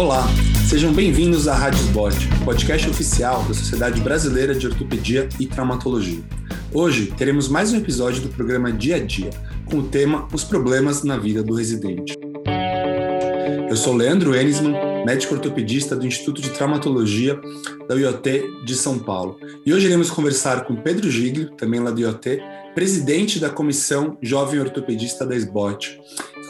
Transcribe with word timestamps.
Olá, 0.00 0.26
sejam 0.66 0.94
bem-vindos 0.94 1.46
à 1.46 1.54
Rádio 1.54 1.78
Sbot, 1.80 2.16
podcast 2.42 2.88
oficial 2.88 3.42
da 3.42 3.52
Sociedade 3.52 4.00
Brasileira 4.00 4.54
de 4.54 4.66
Ortopedia 4.66 5.28
e 5.38 5.46
Traumatologia. 5.46 6.22
Hoje 6.72 7.12
teremos 7.18 7.48
mais 7.48 7.70
um 7.70 7.76
episódio 7.76 8.22
do 8.22 8.30
programa 8.30 8.72
Dia 8.72 8.96
a 8.96 8.98
Dia, 8.98 9.28
com 9.66 9.80
o 9.80 9.82
tema 9.82 10.26
Os 10.32 10.42
Problemas 10.42 11.04
na 11.04 11.18
Vida 11.18 11.42
do 11.42 11.54
Residente. 11.54 12.18
Eu 13.68 13.76
sou 13.76 13.94
Leandro 13.94 14.34
Enisman, 14.34 14.72
médico 15.04 15.34
ortopedista 15.34 15.94
do 15.94 16.06
Instituto 16.06 16.40
de 16.40 16.48
Traumatologia 16.48 17.38
da 17.86 17.94
UIOT 17.94 18.64
de 18.64 18.74
São 18.74 18.98
Paulo. 18.98 19.38
E 19.66 19.74
hoje 19.74 19.84
iremos 19.84 20.10
conversar 20.10 20.64
com 20.64 20.76
Pedro 20.76 21.10
Giglio, 21.10 21.50
também 21.56 21.78
lá 21.78 21.90
do 21.90 22.00
IoT, 22.00 22.40
presidente 22.74 23.38
da 23.38 23.50
Comissão 23.50 24.16
Jovem 24.22 24.60
Ortopedista 24.60 25.26
da 25.26 25.36
SBOT, 25.36 26.00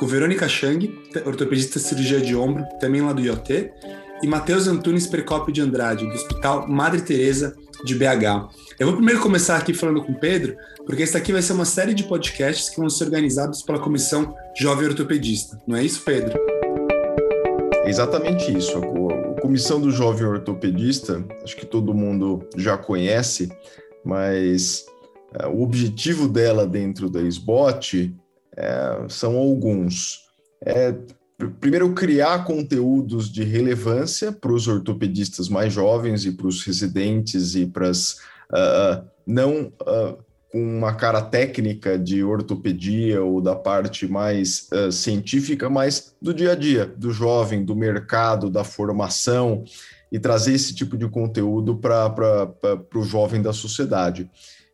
com 0.01 0.07
Verônica 0.07 0.49
Chang, 0.49 0.99
ortopedista 1.27 1.79
cirurgia 1.79 2.23
de 2.23 2.35
ombro, 2.35 2.65
também 2.81 3.03
lá 3.03 3.13
do 3.13 3.21
IoT, 3.21 3.71
e 4.23 4.27
Matheus 4.27 4.67
Antunes 4.67 5.07
Percópio 5.07 5.53
de 5.53 5.61
Andrade, 5.61 6.07
do 6.07 6.15
Hospital 6.15 6.67
Madre 6.67 7.03
Teresa 7.03 7.55
de 7.85 7.95
BH. 7.95 8.49
Eu 8.79 8.87
vou 8.87 8.97
primeiro 8.97 9.21
começar 9.21 9.59
aqui 9.59 9.75
falando 9.75 10.03
com 10.03 10.13
o 10.13 10.19
Pedro, 10.19 10.57
porque 10.87 11.03
esse 11.03 11.19
aqui 11.19 11.35
vai 11.35 11.43
ser 11.43 11.53
uma 11.53 11.67
série 11.67 11.93
de 11.93 12.05
podcasts 12.05 12.71
que 12.71 12.81
vão 12.81 12.89
ser 12.89 13.05
organizados 13.05 13.61
pela 13.61 13.79
Comissão 13.79 14.35
Jovem 14.59 14.89
Ortopedista. 14.89 15.61
Não 15.67 15.77
é 15.77 15.85
isso, 15.85 16.01
Pedro? 16.03 16.33
exatamente 17.85 18.57
isso. 18.57 18.79
A 18.79 19.41
Comissão 19.43 19.79
do 19.79 19.91
Jovem 19.91 20.27
Ortopedista, 20.27 21.23
acho 21.45 21.57
que 21.57 21.67
todo 21.67 21.93
mundo 21.93 22.49
já 22.57 22.79
conhece, 22.79 23.53
mas 24.03 24.87
é, 25.39 25.47
o 25.47 25.61
objetivo 25.61 26.27
dela 26.27 26.67
dentro 26.67 27.11
da 27.11 27.21
SBOT 27.21 28.15
é, 28.61 29.09
são 29.09 29.37
alguns. 29.39 30.21
É, 30.63 30.95
primeiro, 31.59 31.95
criar 31.95 32.45
conteúdos 32.45 33.33
de 33.33 33.43
relevância 33.43 34.31
para 34.31 34.53
os 34.53 34.69
ortopedistas 34.69 35.49
mais 35.49 35.73
jovens 35.73 36.27
e 36.27 36.33
para 36.33 36.47
os 36.47 36.63
residentes 36.63 37.55
e 37.55 37.65
para 37.65 37.89
as 37.89 38.19
uh, 38.53 39.03
não 39.27 39.73
uh, 39.81 40.19
com 40.53 40.61
uma 40.61 40.95
cara 40.95 41.23
técnica 41.23 41.99
de 41.99 42.23
ortopedia 42.23 43.23
ou 43.23 43.41
da 43.41 43.57
parte 43.57 44.07
mais 44.07 44.69
uh, 44.73 44.93
científica, 44.93 45.71
mas 45.71 46.15
do 46.21 46.35
dia 46.35 46.53
a 46.53 46.55
dia, 46.55 46.85
do 46.85 47.13
jovem, 47.13 47.65
do 47.65 47.75
mercado, 47.75 48.51
da 48.51 48.65
formação, 48.65 49.65
e 50.13 50.19
trazer 50.19 50.55
esse 50.55 50.75
tipo 50.75 50.97
de 50.97 51.09
conteúdo 51.09 51.77
para 51.77 52.13
o 52.95 53.03
jovem 53.03 53.41
da 53.41 53.53
sociedade. 53.53 54.29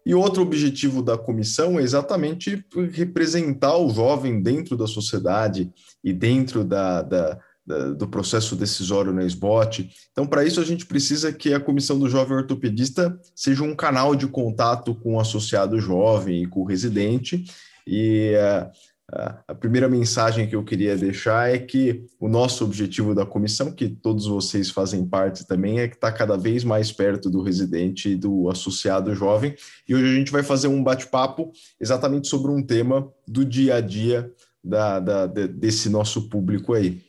E 0.07 0.15
outro 0.15 0.41
objetivo 0.41 1.03
da 1.03 1.19
comissão 1.19 1.81
é 1.81 1.83
exatamente 1.83 2.65
representar 2.93 3.77
o 3.77 3.91
jovem 3.91 4.41
dentro 4.41 4.77
da 4.77 4.87
sociedade 4.87 5.69
e 6.03 6.13
dentro 6.13 6.63
da, 6.63 7.03
da, 7.03 7.39
da 7.67 7.91
do 7.91 8.07
processo 8.07 8.55
decisório 8.55 9.13
na 9.13 9.25
SBOT. 9.25 9.91
Então, 10.13 10.25
para 10.25 10.45
isso, 10.45 10.61
a 10.61 10.65
gente 10.65 10.87
precisa 10.87 11.33
que 11.33 11.53
a 11.53 11.59
comissão 11.59 11.99
do 11.99 12.09
jovem 12.09 12.37
ortopedista 12.37 13.19
seja 13.35 13.65
um 13.65 13.75
canal 13.75 14.15
de 14.15 14.29
contato 14.29 14.95
com 14.95 15.17
o 15.17 15.21
associado 15.21 15.81
jovem 15.81 16.45
e 16.45 16.47
com 16.47 16.61
o 16.61 16.67
residente. 16.67 17.45
E 17.85 18.33
uh, 18.37 18.71
a 19.09 19.55
primeira 19.55 19.89
mensagem 19.89 20.49
que 20.49 20.57
eu 20.57 20.65
queria 20.65 20.97
deixar 20.97 21.49
é 21.49 21.59
que 21.59 22.05
o 22.19 22.29
nosso 22.29 22.65
objetivo 22.65 23.15
da 23.15 23.25
comissão, 23.25 23.71
que 23.71 23.89
todos 23.89 24.27
vocês 24.27 24.69
fazem 24.71 25.07
parte 25.07 25.47
também, 25.47 25.79
é 25.79 25.87
que 25.87 25.95
está 25.95 26.11
cada 26.11 26.37
vez 26.37 26.65
mais 26.65 26.91
perto 26.91 27.31
do 27.31 27.41
residente 27.41 28.11
e 28.11 28.17
do 28.17 28.51
associado 28.51 29.15
jovem. 29.15 29.55
E 29.89 29.95
hoje 29.95 30.05
a 30.07 30.15
gente 30.15 30.33
vai 30.33 30.43
fazer 30.43 30.67
um 30.67 30.83
bate-papo 30.83 31.53
exatamente 31.81 32.27
sobre 32.27 32.51
um 32.51 32.61
tema 32.61 33.09
do 33.29 33.45
dia 33.45 33.77
a 33.77 33.81
dia 33.81 34.33
da, 34.63 34.99
da, 34.99 35.27
desse 35.27 35.89
nosso 35.89 36.29
público 36.29 36.75
aí. 36.75 37.01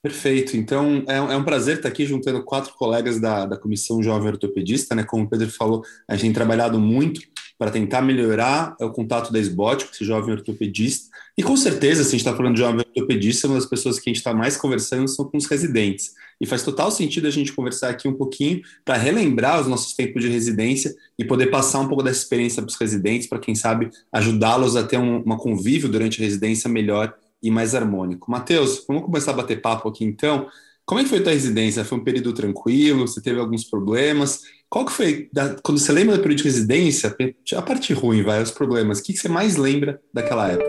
Perfeito. 0.00 0.56
Então, 0.56 1.02
é, 1.08 1.16
é, 1.16 1.36
um 1.36 1.42
prazer 1.42 1.78
estar 1.78 1.88
aqui 1.88 2.04
juntando 2.06 2.44
quatro 2.44 2.74
colegas 2.74 3.18
da, 3.18 3.46
da 3.46 3.56
Comissão 3.56 4.02
Jovem 4.02 4.28
Ortopedista, 4.28 4.94
né? 4.94 5.02
Como 5.02 5.24
o 5.24 5.28
Pedro 5.28 5.50
falou, 5.50 5.82
a 6.06 6.14
gente 6.14 6.24
tem 6.24 6.32
trabalhado 6.34 6.78
muito 6.78 7.22
para 7.58 7.70
tentar 7.70 8.02
melhorar 8.02 8.76
o 8.80 8.90
contato 8.90 9.32
da 9.32 9.38
com 9.40 9.92
esse 9.92 10.04
jovem 10.04 10.34
ortopedista. 10.34 11.08
E 11.36 11.42
com 11.42 11.56
certeza, 11.56 12.02
se 12.02 12.08
a 12.08 12.10
gente 12.12 12.20
está 12.20 12.34
falando 12.34 12.54
de 12.54 12.60
jovem 12.60 12.80
ortopedista, 12.80 13.46
uma 13.46 13.56
das 13.56 13.66
pessoas 13.66 13.98
que 13.98 14.08
a 14.08 14.12
gente 14.12 14.18
está 14.18 14.34
mais 14.34 14.56
conversando 14.56 15.08
são 15.08 15.24
com 15.24 15.36
os 15.36 15.46
residentes. 15.46 16.12
E 16.40 16.46
faz 16.46 16.62
total 16.62 16.90
sentido 16.90 17.26
a 17.26 17.30
gente 17.30 17.52
conversar 17.52 17.90
aqui 17.90 18.08
um 18.08 18.14
pouquinho 18.14 18.60
para 18.84 18.96
relembrar 18.96 19.60
os 19.60 19.66
nossos 19.66 19.94
tempos 19.94 20.22
de 20.22 20.28
residência 20.28 20.94
e 21.18 21.24
poder 21.24 21.46
passar 21.46 21.80
um 21.80 21.88
pouco 21.88 22.02
dessa 22.02 22.20
experiência 22.20 22.62
para 22.62 22.70
os 22.70 22.76
residentes, 22.76 23.28
para 23.28 23.38
quem 23.38 23.54
sabe 23.54 23.90
ajudá-los 24.12 24.76
a 24.76 24.82
ter 24.82 24.98
um 24.98 25.22
uma 25.22 25.38
convívio 25.38 25.88
durante 25.88 26.20
a 26.20 26.24
residência 26.24 26.68
melhor 26.68 27.14
e 27.42 27.50
mais 27.50 27.74
harmônico. 27.74 28.30
Matheus, 28.30 28.84
vamos 28.88 29.04
começar 29.04 29.30
a 29.30 29.34
bater 29.34 29.60
papo 29.60 29.88
aqui 29.88 30.04
então. 30.04 30.48
Como 30.84 31.00
é 31.00 31.04
que 31.04 31.08
foi 31.08 31.18
a 31.20 31.22
tua 31.22 31.32
residência? 31.32 31.84
Foi 31.84 31.98
um 31.98 32.04
período 32.04 32.32
tranquilo? 32.32 33.06
Você 33.08 33.20
teve 33.20 33.40
alguns 33.40 33.64
problemas? 33.64 34.42
Qual 34.74 34.84
que 34.84 34.92
foi, 34.92 35.28
da, 35.32 35.54
quando 35.62 35.78
você 35.78 35.92
lembra 35.92 36.16
do 36.16 36.20
período 36.20 36.38
de 36.38 36.44
residência, 36.48 37.16
a 37.54 37.62
parte 37.62 37.92
ruim, 37.92 38.24
vai, 38.24 38.42
os 38.42 38.50
problemas, 38.50 38.98
o 38.98 39.04
que, 39.04 39.12
que 39.12 39.20
você 39.20 39.28
mais 39.28 39.54
lembra 39.54 40.00
daquela 40.12 40.50
época? 40.50 40.68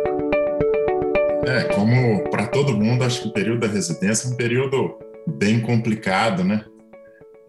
É, 1.47 1.63
como 1.73 2.23
para 2.29 2.45
todo 2.45 2.77
mundo, 2.77 3.03
acho 3.03 3.23
que 3.23 3.29
o 3.29 3.33
período 3.33 3.61
da 3.61 3.67
residência 3.67 4.27
é 4.27 4.31
um 4.31 4.35
período 4.35 4.93
bem 5.25 5.59
complicado, 5.59 6.43
né? 6.43 6.63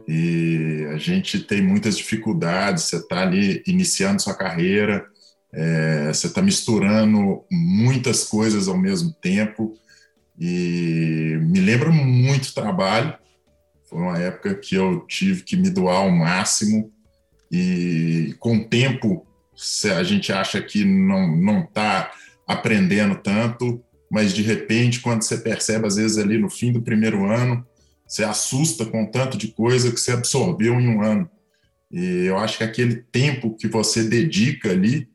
E 0.08 0.86
a 0.94 0.96
gente 0.96 1.40
tem 1.40 1.60
muitas 1.60 1.98
dificuldades, 1.98 2.84
você 2.84 2.96
está 2.96 3.20
ali 3.20 3.62
iniciando 3.66 4.22
sua 4.22 4.34
carreira, 4.34 5.04
é, 5.52 6.06
você 6.10 6.26
está 6.26 6.40
misturando 6.40 7.44
muitas 7.52 8.24
coisas 8.24 8.66
ao 8.66 8.78
mesmo 8.78 9.12
tempo, 9.20 9.74
e 10.40 11.36
me 11.38 11.60
lembra 11.60 11.90
muito 11.90 12.54
trabalho, 12.54 13.12
foi 13.88 13.98
uma 13.98 14.18
época 14.18 14.54
que 14.54 14.74
eu 14.74 15.00
tive 15.06 15.42
que 15.42 15.56
me 15.56 15.70
doar 15.70 15.96
ao 15.96 16.10
máximo 16.10 16.92
e 17.50 18.34
com 18.38 18.56
o 18.56 18.64
tempo 18.64 19.26
a 19.96 20.02
gente 20.02 20.32
acha 20.32 20.60
que 20.60 20.84
não 20.84 21.34
não 21.36 21.60
está 21.60 22.12
aprendendo 22.46 23.16
tanto, 23.16 23.82
mas 24.10 24.34
de 24.34 24.42
repente 24.42 25.00
quando 25.00 25.22
você 25.22 25.38
percebe 25.38 25.86
às 25.86 25.96
vezes 25.96 26.18
ali 26.18 26.38
no 26.38 26.50
fim 26.50 26.72
do 26.72 26.82
primeiro 26.82 27.24
ano, 27.24 27.64
você 28.06 28.22
assusta 28.22 28.84
com 28.84 29.06
tanto 29.06 29.36
de 29.36 29.48
coisa 29.48 29.90
que 29.90 29.98
você 29.98 30.12
absorveu 30.12 30.80
em 30.80 30.88
um 30.88 31.02
ano. 31.02 31.28
E 31.90 32.26
eu 32.26 32.36
acho 32.38 32.58
que 32.58 32.64
aquele 32.64 32.96
tempo 32.96 33.56
que 33.56 33.68
você 33.68 34.04
dedica 34.04 34.70
ali 34.70 35.08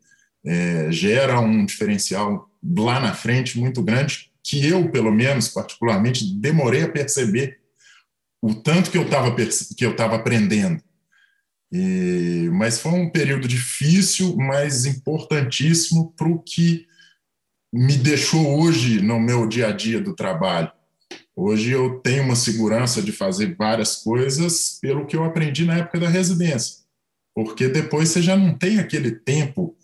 é, 0.45 0.91
gera 0.91 1.39
um 1.39 1.65
diferencial 1.65 2.49
lá 2.63 2.99
na 2.99 3.13
frente 3.13 3.59
muito 3.59 3.81
grande 3.81 4.31
que 4.43 4.65
eu, 4.67 4.89
pelo 4.89 5.11
menos, 5.11 5.49
particularmente, 5.49 6.33
demorei 6.35 6.83
a 6.83 6.89
perceber 6.89 7.59
o 8.41 8.55
tanto 8.55 8.89
que 8.89 8.97
eu 8.97 9.03
estava 9.03 9.35
que 9.35 9.85
eu 9.85 9.91
estava 9.91 10.15
aprendendo. 10.15 10.81
E, 11.71 12.49
mas 12.51 12.79
foi 12.79 12.91
um 12.91 13.09
período 13.09 13.47
difícil, 13.47 14.35
mas 14.35 14.85
importantíssimo 14.85 16.11
para 16.17 16.27
o 16.27 16.41
que 16.41 16.85
me 17.71 17.95
deixou 17.95 18.59
hoje 18.59 19.01
no 19.01 19.19
meu 19.19 19.47
dia 19.47 19.67
a 19.67 19.71
dia 19.71 20.01
do 20.01 20.13
trabalho. 20.13 20.71
Hoje 21.33 21.71
eu 21.71 21.99
tenho 21.99 22.23
uma 22.23 22.35
segurança 22.35 23.01
de 23.01 23.11
fazer 23.11 23.55
várias 23.55 23.95
coisas 23.97 24.77
pelo 24.81 25.05
que 25.05 25.15
eu 25.15 25.23
aprendi 25.23 25.63
na 25.63 25.77
época 25.77 25.99
da 25.99 26.09
residência, 26.09 26.83
porque 27.33 27.69
depois 27.69 28.09
você 28.09 28.21
já 28.21 28.35
não 28.35 28.57
tem 28.57 28.79
aquele 28.79 29.11
tempo 29.11 29.77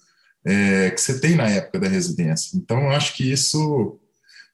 é, 0.45 0.91
que 0.91 1.00
você 1.00 1.19
tem 1.19 1.35
na 1.35 1.47
época 1.47 1.79
da 1.79 1.88
residência. 1.88 2.57
Então, 2.57 2.89
acho 2.91 3.16
que 3.16 3.31
isso 3.31 3.97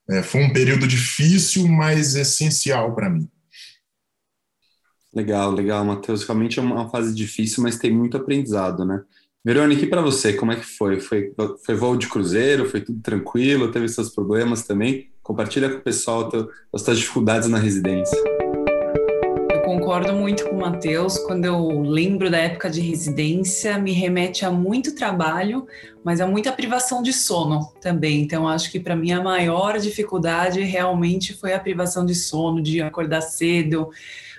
é, 0.08 0.22
foi 0.22 0.44
um 0.44 0.52
período 0.52 0.86
difícil, 0.86 1.66
mas 1.66 2.14
essencial 2.14 2.94
para 2.94 3.10
mim. 3.10 3.28
Legal, 5.14 5.52
legal, 5.52 5.84
Matheus. 5.84 6.24
Realmente 6.24 6.58
é 6.58 6.62
uma 6.62 6.90
fase 6.90 7.14
difícil, 7.14 7.62
mas 7.62 7.78
tem 7.78 7.92
muito 7.92 8.16
aprendizado, 8.16 8.84
né? 8.84 9.02
Verônica, 9.44 9.84
e 9.84 9.86
para 9.86 10.00
você, 10.00 10.32
como 10.32 10.52
é 10.52 10.56
que 10.56 10.64
foi? 10.64 10.98
foi? 10.98 11.32
Foi 11.64 11.74
voo 11.74 11.96
de 11.96 12.08
cruzeiro? 12.08 12.68
Foi 12.68 12.80
tudo 12.80 13.00
tranquilo? 13.00 13.70
Teve 13.70 13.86
seus 13.88 14.10
problemas 14.10 14.66
também? 14.66 15.10
Compartilha 15.22 15.68
com 15.68 15.76
o 15.76 15.82
pessoal 15.82 16.30
as 16.72 16.82
suas 16.82 16.98
dificuldades 16.98 17.48
na 17.48 17.58
residência. 17.58 18.18
Eu 19.52 19.60
concordo 19.60 20.14
muito 20.14 20.48
com 20.48 20.56
o 20.56 20.60
Matheus. 20.60 21.18
Quando 21.18 21.44
eu 21.44 21.82
lembro 21.82 22.30
da 22.30 22.38
época 22.38 22.70
de 22.70 22.80
residência, 22.80 23.78
me 23.78 23.92
remete 23.92 24.46
a 24.46 24.50
muito 24.50 24.94
trabalho, 24.94 25.66
mas 26.02 26.22
a 26.22 26.26
muita 26.26 26.50
privação 26.50 27.02
de 27.02 27.12
sono 27.12 27.70
também. 27.82 28.22
Então, 28.22 28.48
acho 28.48 28.72
que 28.72 28.80
para 28.80 28.96
mim 28.96 29.12
a 29.12 29.22
maior 29.22 29.78
dificuldade 29.78 30.60
realmente 30.62 31.34
foi 31.34 31.52
a 31.52 31.60
privação 31.60 32.04
de 32.04 32.14
sono, 32.14 32.62
de 32.62 32.80
acordar 32.80 33.20
cedo, 33.20 33.90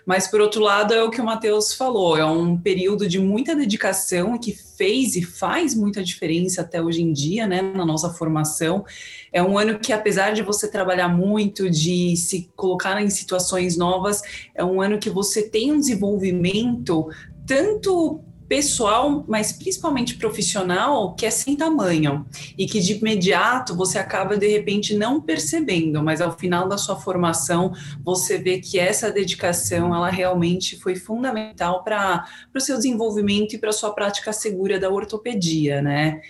mas, 0.06 0.28
por 0.28 0.40
outro 0.40 0.62
lado, 0.62 0.94
é 0.94 1.02
o 1.04 1.10
que 1.10 1.20
o 1.20 1.26
Matheus 1.26 1.74
falou: 1.74 2.16
é 2.16 2.24
um 2.26 2.56
período 2.58 3.08
de 3.08 3.18
muita 3.18 3.56
dedicação 3.56 4.38
que 4.38 4.54
fez 4.54 5.16
e 5.16 5.24
faz 5.24 5.74
muita 5.74 6.04
diferença 6.04 6.62
até 6.62 6.82
hoje 6.82 7.02
em 7.02 7.12
dia, 7.12 7.48
né, 7.48 7.62
na 7.62 7.86
nossa 7.86 8.10
formação. 8.12 8.86
É 9.34 9.42
um 9.42 9.58
ano 9.58 9.80
que, 9.80 9.92
apesar 9.92 10.32
de 10.32 10.44
você 10.44 10.70
trabalhar 10.70 11.08
muito, 11.08 11.70
de 11.70 12.16
se 12.18 12.52
colocar 12.56 13.02
em 13.02 13.10
situações 13.10 13.76
novas, 13.76 14.22
é 14.54 14.64
um 14.64 14.80
ano 14.80 15.00
que 15.00 15.10
você 15.10 15.42
tem 15.42 15.72
um 15.72 15.80
desenvolvimento 15.80 17.10
tanto 17.46 18.24
pessoal, 18.48 19.26
mas 19.28 19.52
principalmente 19.52 20.16
profissional, 20.16 21.16
que 21.16 21.26
é 21.26 21.30
sem 21.30 21.56
tamanho 21.56 22.26
e 22.58 22.66
que 22.68 22.80
de 22.80 22.94
imediato 22.94 23.76
você 23.76 23.98
acaba 23.98 24.38
de 24.38 24.48
repente 24.48 24.96
não 24.96 25.20
percebendo, 25.20 26.04
mas 26.04 26.22
ao 26.22 26.38
final 26.38 26.68
da 26.68 26.78
sua 26.78 26.96
formação 26.96 27.74
você 28.04 28.38
vê 28.38 28.60
que 28.60 28.78
essa 28.78 29.12
dedicação 29.12 29.96
ela 29.96 30.10
realmente 30.10 30.80
foi 30.80 30.96
fundamental 30.96 31.84
para 31.84 32.26
o 32.54 32.60
seu 32.60 32.78
desenvolvimento 32.78 33.54
e 33.54 33.58
para 33.58 33.70
a 33.70 33.74
sua 33.74 33.94
prática 33.94 34.32
segura 34.32 34.80
da 34.80 34.90
ortopedia, 34.90 35.82
né? 35.82 36.22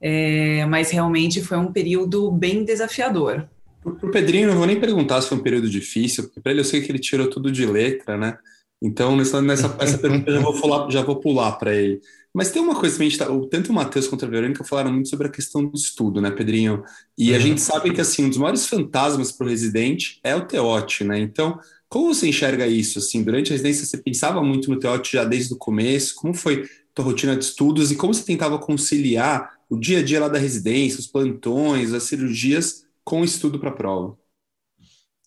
É, 0.00 0.66
mas 0.66 0.90
realmente 0.90 1.40
foi 1.40 1.56
um 1.56 1.72
período 1.72 2.30
bem 2.30 2.64
desafiador. 2.64 3.48
Para 3.82 4.08
o 4.08 4.10
Pedrinho, 4.10 4.48
não 4.48 4.56
vou 4.56 4.66
nem 4.66 4.78
perguntar 4.78 5.20
se 5.20 5.28
foi 5.28 5.38
um 5.38 5.42
período 5.42 5.68
difícil, 5.68 6.24
porque 6.24 6.40
para 6.40 6.52
ele 6.52 6.60
eu 6.60 6.64
sei 6.64 6.80
que 6.80 6.90
ele 6.90 6.98
tirou 6.98 7.28
tudo 7.28 7.50
de 7.50 7.64
letra, 7.66 8.16
né? 8.16 8.36
Então, 8.82 9.16
nessa, 9.16 9.40
nessa 9.40 9.76
essa 9.78 9.96
pergunta 9.98 10.28
eu 10.28 10.34
já 10.34 10.42
vou, 10.42 10.54
falar, 10.54 10.90
já 10.90 11.02
vou 11.02 11.16
pular 11.16 11.52
para 11.52 11.74
ele. 11.74 12.00
Mas 12.34 12.50
tem 12.50 12.60
uma 12.60 12.74
coisa 12.74 12.96
que 12.96 13.02
a 13.02 13.08
gente 13.08 13.18
tá, 13.18 13.26
tanto 13.50 13.70
o 13.70 13.74
Matheus 13.74 14.08
quanto 14.08 14.24
a 14.24 14.28
Verônica 14.28 14.64
falaram 14.64 14.92
muito 14.92 15.08
sobre 15.08 15.28
a 15.28 15.30
questão 15.30 15.64
do 15.64 15.76
estudo, 15.76 16.20
né, 16.20 16.30
Pedrinho? 16.30 16.82
E 17.16 17.30
uhum. 17.30 17.36
a 17.36 17.38
gente 17.38 17.60
sabe 17.60 17.92
que 17.92 18.00
assim, 18.00 18.24
um 18.24 18.28
dos 18.28 18.38
maiores 18.38 18.66
fantasmas 18.66 19.30
para 19.30 19.46
o 19.46 19.50
residente 19.50 20.18
é 20.24 20.34
o 20.34 20.46
teote, 20.46 21.04
né? 21.04 21.20
Então, 21.20 21.60
como 21.88 22.12
você 22.12 22.26
enxerga 22.26 22.66
isso? 22.66 22.98
Assim, 22.98 23.22
durante 23.22 23.50
a 23.50 23.52
residência 23.52 23.84
você 23.84 23.98
pensava 23.98 24.42
muito 24.42 24.70
no 24.70 24.78
teote 24.78 25.12
já 25.12 25.24
desde 25.24 25.52
o 25.52 25.58
começo? 25.58 26.14
Como 26.16 26.34
foi 26.34 26.66
tua 26.94 27.04
rotina 27.04 27.36
de 27.36 27.44
estudos 27.44 27.92
e 27.92 27.96
como 27.96 28.12
você 28.12 28.24
tentava 28.24 28.58
conciliar 28.58 29.58
o 29.68 29.76
dia 29.76 29.98
a 29.98 30.02
dia 30.02 30.20
lá 30.20 30.28
da 30.28 30.38
residência, 30.38 30.98
os 31.00 31.06
plantões, 31.06 31.92
as 31.92 32.04
cirurgias 32.04 32.86
com 33.04 33.20
o 33.20 33.24
estudo 33.24 33.60
para 33.60 33.68
a 33.68 33.74
prova? 33.74 34.18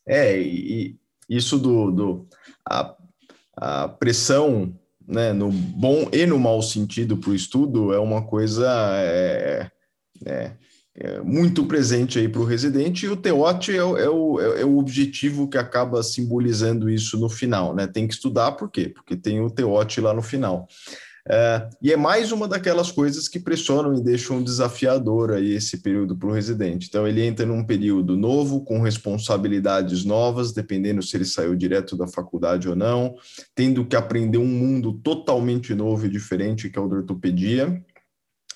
É, 0.07 0.41
e 0.41 0.95
isso 1.29 1.57
do, 1.57 1.91
do 1.91 2.27
a 2.67 2.95
a 3.55 3.87
pressão, 3.87 4.73
né, 5.07 5.31
no 5.33 5.51
bom 5.51 6.09
e 6.11 6.25
no 6.25 6.39
mau 6.39 6.61
sentido 6.61 7.17
para 7.17 7.29
o 7.29 7.35
estudo, 7.35 7.93
é 7.93 7.99
uma 7.99 8.23
coisa 8.23 8.67
é, 8.97 9.69
é, 10.25 10.51
é 10.97 11.21
muito 11.21 11.65
presente 11.65 12.17
aí 12.17 12.27
para 12.27 12.41
o 12.41 12.45
residente, 12.45 13.05
e 13.05 13.09
o 13.09 13.17
TEOT 13.17 13.71
é, 13.71 13.77
é, 13.77 14.09
o, 14.09 14.39
é, 14.39 14.65
o 14.65 14.77
objetivo 14.77 15.47
que 15.47 15.57
acaba 15.57 16.01
simbolizando 16.01 16.89
isso 16.89 17.19
no 17.19 17.29
final, 17.29 17.75
né? 17.75 17.85
Tem 17.85 18.07
que 18.07 18.13
estudar, 18.13 18.53
por 18.53 18.71
quê? 18.71 18.89
Porque 18.89 19.15
tem 19.15 19.41
o 19.41 19.49
TEOT 19.49 20.01
lá 20.01 20.13
no 20.13 20.21
final. 20.21 20.67
É, 21.27 21.69
e 21.81 21.91
é 21.91 21.97
mais 21.97 22.31
uma 22.31 22.47
daquelas 22.47 22.91
coisas 22.91 23.27
que 23.27 23.39
pressionam 23.39 23.95
e 23.95 24.03
deixam 24.03 24.43
desafiador 24.43 25.31
aí 25.31 25.53
esse 25.53 25.77
período 25.77 26.15
para 26.15 26.29
o 26.29 26.31
residente. 26.31 26.87
Então, 26.87 27.07
ele 27.07 27.25
entra 27.25 27.45
num 27.45 27.63
período 27.63 28.15
novo, 28.15 28.63
com 28.63 28.79
responsabilidades 28.79 30.05
novas, 30.05 30.51
dependendo 30.51 31.01
se 31.01 31.17
ele 31.17 31.25
saiu 31.25 31.55
direto 31.55 31.97
da 31.97 32.07
faculdade 32.07 32.69
ou 32.69 32.75
não, 32.75 33.15
tendo 33.55 33.85
que 33.85 33.95
aprender 33.95 34.37
um 34.37 34.45
mundo 34.45 34.93
totalmente 34.93 35.73
novo 35.73 36.05
e 36.05 36.09
diferente, 36.09 36.69
que 36.69 36.77
é 36.77 36.81
o 36.81 36.87
da 36.87 36.97
ortopedia, 36.97 37.83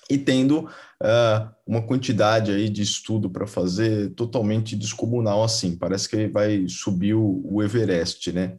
e 0.08 0.18
tendo 0.18 0.60
uh, 0.60 1.50
uma 1.66 1.82
quantidade 1.82 2.52
aí 2.52 2.68
de 2.68 2.82
estudo 2.82 3.30
para 3.30 3.46
fazer 3.46 4.10
totalmente 4.10 4.76
descomunal 4.76 5.42
assim. 5.42 5.76
Parece 5.76 6.08
que 6.08 6.28
vai 6.28 6.66
subir 6.68 7.14
o, 7.14 7.40
o 7.44 7.62
Everest, 7.62 8.32
né? 8.32 8.56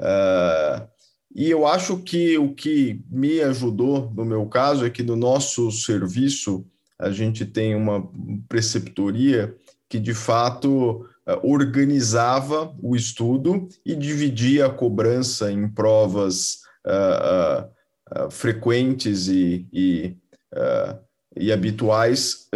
Uh, 0.00 0.99
e 1.34 1.48
eu 1.48 1.66
acho 1.66 1.98
que 1.98 2.36
o 2.38 2.54
que 2.54 3.00
me 3.08 3.40
ajudou, 3.40 4.12
no 4.14 4.24
meu 4.24 4.46
caso, 4.46 4.84
é 4.84 4.90
que 4.90 5.02
no 5.02 5.14
nosso 5.14 5.70
serviço 5.70 6.66
a 6.98 7.10
gente 7.10 7.46
tem 7.46 7.74
uma 7.74 8.10
preceptoria 8.48 9.54
que, 9.88 9.98
de 9.98 10.12
fato, 10.12 11.06
eh, 11.26 11.40
organizava 11.42 12.74
o 12.82 12.94
estudo 12.94 13.68
e 13.86 13.94
dividia 13.94 14.66
a 14.66 14.70
cobrança 14.70 15.50
em 15.50 15.68
provas 15.68 16.58
uh, 16.86 17.64
uh, 18.26 18.30
frequentes 18.30 19.28
e, 19.28 19.66
e, 19.72 20.16
e 21.36 21.52
habituais 21.52 22.48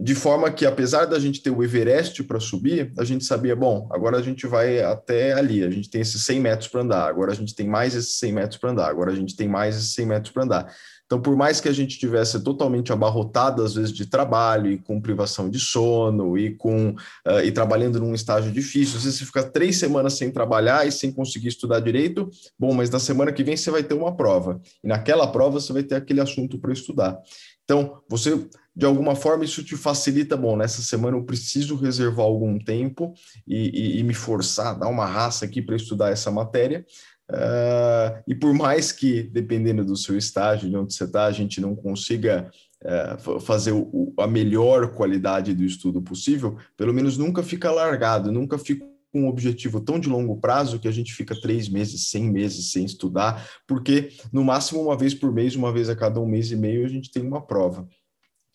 de 0.00 0.14
forma 0.14 0.50
que, 0.52 0.64
apesar 0.64 1.04
da 1.04 1.18
gente 1.18 1.42
ter 1.42 1.50
o 1.50 1.64
Everest 1.64 2.22
para 2.22 2.38
subir, 2.38 2.92
a 2.96 3.02
gente 3.02 3.24
sabia, 3.24 3.56
bom, 3.56 3.88
agora 3.90 4.16
a 4.16 4.22
gente 4.22 4.46
vai 4.46 4.80
até 4.80 5.32
ali, 5.32 5.64
a 5.64 5.70
gente 5.70 5.90
tem 5.90 6.00
esses 6.00 6.22
100 6.24 6.40
metros 6.40 6.68
para 6.68 6.82
andar, 6.82 7.08
agora 7.08 7.32
a 7.32 7.34
gente 7.34 7.54
tem 7.54 7.66
mais 7.66 7.94
esses 7.94 8.18
100 8.18 8.32
metros 8.32 8.60
para 8.60 8.70
andar, 8.70 8.88
agora 8.88 9.10
a 9.10 9.16
gente 9.16 9.34
tem 9.34 9.48
mais 9.48 9.76
esses 9.76 9.94
100 9.94 10.06
metros 10.06 10.32
para 10.32 10.44
andar. 10.44 10.72
Então, 11.08 11.22
por 11.22 11.34
mais 11.34 11.58
que 11.58 11.70
a 11.70 11.72
gente 11.72 11.98
tivesse 11.98 12.38
totalmente 12.40 12.92
abarrotado, 12.92 13.62
às 13.62 13.74
vezes, 13.74 13.92
de 13.92 14.04
trabalho, 14.04 14.70
e 14.70 14.76
com 14.76 15.00
privação 15.00 15.48
de 15.48 15.58
sono, 15.58 16.36
e 16.36 16.54
com 16.54 16.90
uh, 16.90 17.40
e 17.42 17.50
trabalhando 17.50 17.98
num 17.98 18.14
estágio 18.14 18.52
difícil, 18.52 18.98
às 18.98 19.04
vezes 19.04 19.18
você 19.18 19.24
fica 19.24 19.42
três 19.42 19.78
semanas 19.78 20.18
sem 20.18 20.30
trabalhar 20.30 20.86
e 20.86 20.92
sem 20.92 21.10
conseguir 21.10 21.48
estudar 21.48 21.80
direito, 21.80 22.28
bom, 22.58 22.74
mas 22.74 22.90
na 22.90 22.98
semana 22.98 23.32
que 23.32 23.42
vem 23.42 23.56
você 23.56 23.70
vai 23.70 23.82
ter 23.82 23.94
uma 23.94 24.14
prova, 24.14 24.60
e 24.84 24.86
naquela 24.86 25.26
prova 25.26 25.58
você 25.58 25.72
vai 25.72 25.82
ter 25.82 25.94
aquele 25.94 26.20
assunto 26.20 26.58
para 26.58 26.74
estudar. 26.74 27.18
Então, 27.68 28.00
você 28.08 28.48
de 28.74 28.86
alguma 28.86 29.14
forma 29.14 29.44
isso 29.44 29.62
te 29.62 29.76
facilita, 29.76 30.36
bom, 30.36 30.56
nessa 30.56 30.80
semana 30.80 31.16
eu 31.16 31.24
preciso 31.24 31.74
reservar 31.74 32.24
algum 32.24 32.58
tempo 32.58 33.12
e, 33.46 33.96
e, 33.96 33.98
e 33.98 34.02
me 34.04 34.14
forçar, 34.14 34.78
dar 34.78 34.86
uma 34.86 35.04
raça 35.04 35.44
aqui 35.44 35.60
para 35.60 35.74
estudar 35.74 36.10
essa 36.10 36.30
matéria. 36.30 36.86
Uh, 37.28 38.22
e 38.26 38.34
por 38.36 38.54
mais 38.54 38.92
que, 38.92 39.24
dependendo 39.24 39.84
do 39.84 39.96
seu 39.96 40.16
estágio, 40.16 40.70
de 40.70 40.76
onde 40.76 40.94
você 40.94 41.04
está, 41.04 41.26
a 41.26 41.32
gente 41.32 41.60
não 41.60 41.74
consiga 41.74 42.48
uh, 42.84 43.40
fazer 43.40 43.74
a 44.16 44.26
melhor 44.28 44.94
qualidade 44.94 45.52
do 45.52 45.64
estudo 45.64 46.00
possível, 46.00 46.56
pelo 46.76 46.94
menos 46.94 47.18
nunca 47.18 47.42
fica 47.42 47.72
largado, 47.72 48.30
nunca 48.30 48.56
fica 48.56 48.86
com 49.12 49.22
um 49.22 49.28
objetivo 49.28 49.80
tão 49.80 49.98
de 49.98 50.08
longo 50.08 50.40
prazo 50.40 50.78
que 50.78 50.88
a 50.88 50.92
gente 50.92 51.14
fica 51.14 51.38
três 51.40 51.68
meses, 51.68 52.10
cem 52.10 52.30
meses 52.30 52.72
sem 52.72 52.84
estudar, 52.84 53.48
porque 53.66 54.10
no 54.32 54.44
máximo 54.44 54.82
uma 54.82 54.96
vez 54.96 55.14
por 55.14 55.32
mês, 55.32 55.54
uma 55.56 55.72
vez 55.72 55.88
a 55.88 55.96
cada 55.96 56.20
um 56.20 56.26
mês 56.26 56.50
e 56.50 56.56
meio, 56.56 56.84
a 56.84 56.88
gente 56.88 57.10
tem 57.10 57.22
uma 57.22 57.44
prova. 57.44 57.88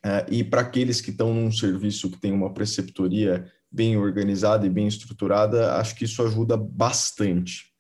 Uh, 0.06 0.30
e 0.30 0.44
para 0.44 0.62
aqueles 0.62 1.00
que 1.00 1.12
estão 1.12 1.34
num 1.34 1.52
serviço 1.52 2.12
que 2.12 2.20
tem 2.20 2.32
uma 2.32 2.54
preceptoria 2.54 3.50
bem 3.72 3.98
organizada 3.98 4.66
e 4.66 4.70
bem 4.70 4.88
estruturada, 4.88 5.76
acho 5.78 5.96
que 5.96 6.06
isso 6.06 6.22
ajuda 6.22 6.56
bastante. 6.58 7.74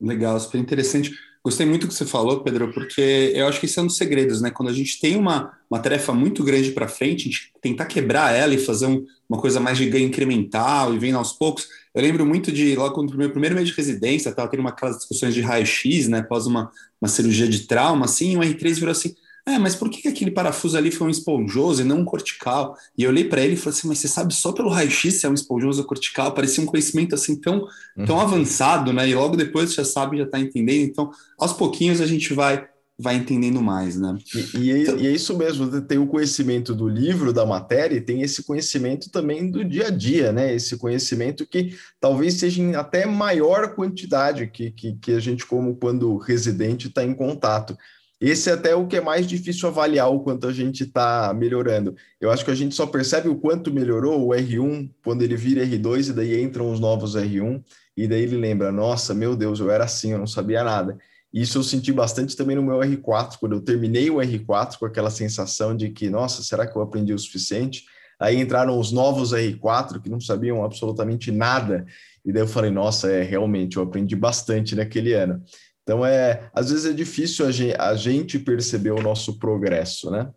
Legal, 0.00 0.40
super 0.40 0.58
interessante. 0.58 1.12
Gostei 1.42 1.64
muito 1.64 1.86
do 1.86 1.88
que 1.88 1.94
você 1.94 2.04
falou, 2.04 2.42
Pedro, 2.42 2.70
porque 2.70 3.32
eu 3.34 3.48
acho 3.48 3.58
que 3.58 3.64
esse 3.64 3.78
é 3.78 3.82
um 3.82 3.86
dos 3.86 3.96
segredos, 3.96 4.42
né? 4.42 4.50
Quando 4.50 4.68
a 4.68 4.74
gente 4.74 5.00
tem 5.00 5.16
uma, 5.16 5.50
uma 5.70 5.80
tarefa 5.80 6.12
muito 6.12 6.44
grande 6.44 6.72
para 6.72 6.86
frente, 6.86 7.22
a 7.22 7.30
gente 7.30 7.52
tentar 7.62 7.86
quebrar 7.86 8.34
ela 8.34 8.52
e 8.52 8.58
fazer 8.58 8.84
um, 8.84 9.06
uma 9.26 9.40
coisa 9.40 9.58
mais 9.58 9.78
de 9.78 9.88
ganho 9.88 10.08
incremental 10.08 10.92
e 10.92 10.98
vem 10.98 11.14
aos 11.14 11.32
poucos. 11.32 11.66
Eu 11.94 12.02
lembro 12.02 12.26
muito 12.26 12.52
de, 12.52 12.76
logo 12.76 13.02
no 13.02 13.16
meu 13.16 13.30
primeiro 13.30 13.54
mês 13.54 13.68
de 13.68 13.74
residência, 13.74 14.28
estava 14.28 14.50
tendo 14.50 14.60
uma 14.60 14.68
aquelas 14.68 14.98
discussões 14.98 15.32
de 15.32 15.40
raio-x, 15.40 16.08
né? 16.08 16.18
Após 16.18 16.46
uma, 16.46 16.70
uma 17.00 17.08
cirurgia 17.08 17.48
de 17.48 17.60
trauma, 17.60 18.04
assim, 18.04 18.34
e 18.34 18.36
o 18.36 18.40
R3 18.40 18.74
virou 18.74 18.92
assim: 18.92 19.14
é, 19.46 19.58
mas 19.58 19.74
por 19.74 19.88
que 19.88 20.06
aquele 20.08 20.30
parafuso 20.30 20.76
ali 20.76 20.90
foi 20.90 21.06
um 21.06 21.10
esponjoso 21.10 21.82
e 21.82 21.84
não 21.84 22.00
um 22.00 22.04
cortical? 22.04 22.76
E 22.96 23.04
eu 23.04 23.10
olhei 23.10 23.24
para 23.24 23.42
ele 23.42 23.54
e 23.54 23.56
falei 23.56 23.78
assim, 23.78 23.88
mas 23.88 23.98
você 23.98 24.08
sabe 24.08 24.34
só 24.34 24.52
pelo 24.52 24.68
raio-x 24.68 25.14
se 25.14 25.26
é 25.26 25.28
um 25.28 25.34
esponjoso 25.34 25.80
ou 25.80 25.86
cortical? 25.86 26.32
Parecia 26.32 26.62
um 26.62 26.66
conhecimento 26.66 27.14
assim 27.14 27.36
tão, 27.36 27.66
tão 28.06 28.16
uhum. 28.16 28.22
avançado, 28.22 28.92
né? 28.92 29.08
E 29.08 29.14
logo 29.14 29.36
depois 29.36 29.70
você 29.70 29.76
já 29.76 29.84
sabe, 29.84 30.18
já 30.18 30.24
está 30.24 30.38
entendendo. 30.38 30.88
Então, 30.88 31.10
aos 31.38 31.52
pouquinhos 31.52 32.00
a 32.00 32.06
gente 32.06 32.34
vai 32.34 32.68
vai 33.00 33.14
entendendo 33.14 33.62
mais, 33.62 33.96
né? 33.96 34.18
E, 34.54 34.58
e, 34.58 34.72
é, 34.72 34.78
então, 34.82 34.98
e, 34.98 35.06
é, 35.06 35.10
isso 35.10 35.36
mesmo, 35.36 35.80
tem 35.80 35.96
o 35.96 36.06
conhecimento 36.06 36.74
do 36.74 36.86
livro, 36.86 37.32
da 37.32 37.46
matéria, 37.46 37.96
e 37.96 38.00
tem 38.00 38.20
esse 38.20 38.42
conhecimento 38.42 39.10
também 39.10 39.50
do 39.50 39.64
dia 39.64 39.86
a 39.86 39.90
dia, 39.90 40.32
né? 40.32 40.54
Esse 40.54 40.76
conhecimento 40.76 41.46
que 41.46 41.74
talvez 41.98 42.34
seja 42.34 42.60
em 42.60 42.74
até 42.74 43.06
maior 43.06 43.74
quantidade 43.74 44.46
que, 44.48 44.70
que, 44.70 44.92
que 44.96 45.12
a 45.12 45.20
gente, 45.20 45.46
como 45.46 45.76
quando 45.76 46.18
residente, 46.18 46.88
está 46.88 47.02
em 47.02 47.14
contato. 47.14 47.74
Esse 48.20 48.50
é 48.50 48.52
até 48.52 48.74
o 48.74 48.86
que 48.86 48.96
é 48.96 49.00
mais 49.00 49.26
difícil 49.26 49.66
avaliar 49.66 50.12
o 50.12 50.20
quanto 50.20 50.46
a 50.46 50.52
gente 50.52 50.82
está 50.82 51.32
melhorando. 51.32 51.96
Eu 52.20 52.30
acho 52.30 52.44
que 52.44 52.50
a 52.50 52.54
gente 52.54 52.74
só 52.74 52.86
percebe 52.86 53.28
o 53.30 53.36
quanto 53.36 53.72
melhorou 53.72 54.28
o 54.28 54.30
R1 54.30 54.90
quando 55.02 55.22
ele 55.22 55.36
vira 55.36 55.64
R2 55.64 56.10
e 56.10 56.12
daí 56.12 56.42
entram 56.42 56.70
os 56.70 56.78
novos 56.78 57.16
R1 57.16 57.62
e 57.96 58.06
daí 58.06 58.22
ele 58.22 58.36
lembra, 58.36 58.70
nossa, 58.70 59.14
meu 59.14 59.34
Deus, 59.34 59.58
eu 59.58 59.70
era 59.70 59.84
assim, 59.84 60.12
eu 60.12 60.18
não 60.18 60.26
sabia 60.26 60.62
nada. 60.62 60.98
Isso 61.32 61.58
eu 61.58 61.62
senti 61.62 61.92
bastante 61.92 62.36
também 62.36 62.56
no 62.56 62.62
meu 62.62 62.78
R4, 62.78 63.38
quando 63.38 63.54
eu 63.54 63.60
terminei 63.60 64.10
o 64.10 64.16
R4 64.16 64.78
com 64.78 64.84
aquela 64.84 65.10
sensação 65.10 65.74
de 65.74 65.88
que, 65.88 66.10
nossa, 66.10 66.42
será 66.42 66.66
que 66.66 66.76
eu 66.76 66.82
aprendi 66.82 67.14
o 67.14 67.18
suficiente? 67.18 67.84
Aí 68.18 68.36
entraram 68.36 68.78
os 68.78 68.92
novos 68.92 69.32
R4 69.32 70.02
que 70.02 70.10
não 70.10 70.20
sabiam 70.20 70.62
absolutamente 70.62 71.30
nada. 71.30 71.86
E 72.22 72.30
daí 72.32 72.42
eu 72.42 72.48
falei, 72.48 72.70
nossa, 72.70 73.10
é 73.10 73.22
realmente, 73.22 73.78
eu 73.78 73.82
aprendi 73.82 74.14
bastante 74.14 74.76
naquele 74.76 75.14
ano. 75.14 75.42
Então, 75.82 76.04
é, 76.04 76.50
às 76.54 76.70
vezes 76.70 76.86
é 76.86 76.92
difícil 76.92 77.46
a 77.46 77.94
gente, 77.96 78.38
perceber 78.38 78.90
o 78.90 79.02
nosso 79.02 79.38
progresso, 79.38 80.10
né? 80.10 80.30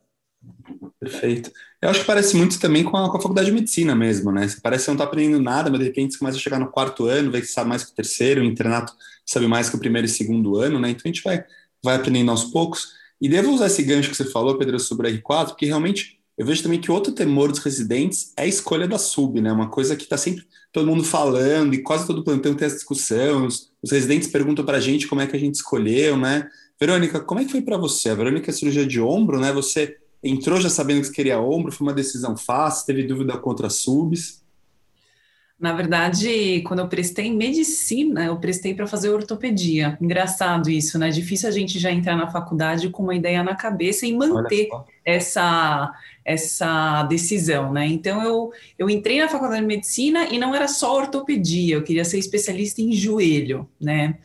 Perfeito. 1.00 1.52
Eu 1.82 1.90
acho 1.90 2.02
que 2.02 2.06
parece 2.06 2.36
muito 2.36 2.60
também 2.60 2.84
com 2.84 2.96
a, 2.96 3.10
com 3.10 3.18
a 3.18 3.22
faculdade 3.22 3.48
de 3.48 3.54
medicina 3.54 3.96
mesmo, 3.96 4.32
né? 4.32 4.48
Você 4.48 4.60
parece 4.62 4.86
que 4.86 4.90
não 4.90 4.96
está 4.96 5.04
aprendendo 5.04 5.42
nada, 5.42 5.70
mas 5.70 5.80
de 5.80 5.86
repente 5.86 6.14
você 6.14 6.20
começa 6.20 6.38
a 6.38 6.42
chegar 6.42 6.60
no 6.60 6.72
quarto 6.72 7.06
ano, 7.06 7.32
vê 7.32 7.42
que 7.42 7.48
sabe 7.48 7.70
mais 7.70 7.84
que 7.84 7.92
o 7.92 7.96
terceiro, 7.96 8.42
o 8.42 8.46
internato 8.46 8.94
sabe 9.26 9.48
mais 9.48 9.70
que 9.70 9.76
o 9.76 9.80
primeiro 9.80 10.06
e 10.06 10.10
segundo 10.10 10.58
ano, 10.58 10.80
né? 10.80 10.90
Então 10.90 11.02
a 11.06 11.08
gente 11.08 11.24
vai, 11.24 11.44
vai 11.84 11.96
aprendendo 11.96 12.32
aos 12.32 12.46
poucos. 12.46 12.94
E 13.22 13.30
devo 13.30 13.52
usar 13.52 13.68
esse 13.68 13.84
gancho 13.84 14.10
que 14.10 14.16
você 14.16 14.26
falou, 14.26 14.58
Pedro, 14.58 14.80
sobre 14.80 15.08
a 15.08 15.12
R4, 15.12 15.50
porque 15.50 15.66
realmente 15.66 16.20
eu 16.38 16.46
vejo 16.46 16.64
também 16.64 16.80
que 16.80 16.92
outro 16.92 17.14
temor 17.14 17.52
dos 17.52 17.60
residentes 17.60 18.34
é 18.36 18.44
a 18.44 18.48
escolha 18.48 18.88
da 18.88 18.98
sub, 18.98 19.40
né? 19.40 19.52
Uma 19.52 19.70
coisa 19.70 19.96
que 19.96 20.04
está 20.04 20.18
sempre 20.18 20.46
todo 20.72 20.88
mundo 20.88 21.04
falando, 21.04 21.74
e 21.74 21.84
quase 21.84 22.08
todo 22.08 22.24
plantão 22.24 22.56
tem 22.56 22.66
essa 22.66 22.76
discussão, 22.76 23.48
os 23.84 23.92
residentes 23.92 24.30
perguntam 24.30 24.66
para 24.66 24.78
a 24.78 24.82
gente 24.82 25.08
como 25.08 25.20
é 25.20 25.28
que 25.28 25.36
a 25.36 25.40
gente 25.40 25.56
escolheu, 25.56 26.18
né? 26.18 26.48
Verônica, 26.80 27.20
como 27.20 27.42
é 27.42 27.46
que 27.46 27.52
foi 27.52 27.62
para 27.62 27.78
você? 27.78 28.10
A 28.10 28.16
Verônica 28.16 28.50
é 28.50 28.54
cirurgia 28.54 28.86
de 28.86 29.02
ombro, 29.02 29.40
né? 29.40 29.52
Você 29.52 29.98
entrou 30.24 30.60
já 30.60 30.70
sabendo 30.70 31.02
que 31.02 31.12
queria 31.12 31.42
ombro, 31.42 31.72
foi 31.72 31.86
uma 31.86 31.94
decisão 31.94 32.38
fácil, 32.38 32.86
teve 32.86 33.04
dúvida 33.04 33.38
contra 33.38 33.70
subs? 33.70 34.42
Na 35.60 35.74
verdade, 35.74 36.62
quando 36.62 36.80
eu 36.80 36.88
prestei 36.88 37.32
medicina, 37.34 38.26
eu 38.26 38.38
prestei 38.38 38.74
para 38.74 38.88
fazer 38.88 39.10
ortopedia. 39.10 39.98
Engraçado 40.02 40.70
isso, 40.70 40.98
né? 40.98 41.10
Difícil 41.10 41.48
a 41.48 41.52
gente 41.52 41.78
já 41.78 41.92
entrar 41.92 42.16
na 42.16 42.32
faculdade 42.32 42.90
com 42.90 43.04
uma 43.04 43.16
ideia 43.16 43.44
na 43.44 43.56
cabeça 43.56 44.06
e 44.06 44.14
manter 44.14 44.70
essa 45.06 45.92
essa 46.26 47.04
decisão, 47.04 47.74
né? 47.74 47.86
Então 47.86 48.24
eu, 48.24 48.52
eu 48.80 48.90
entrei 48.90 49.20
na 49.20 49.28
faculdade 49.28 49.62
de 49.62 49.68
medicina 49.68 50.28
e 50.28 50.40
não 50.40 50.56
era 50.56 50.68
só 50.68 50.96
ortopedia, 50.96 51.76
eu 51.76 51.84
queria 51.84 52.06
ser 52.06 52.18
especialista 52.18 52.82
em 52.82 52.94
joelho, 52.94 53.68
né? 53.80 54.18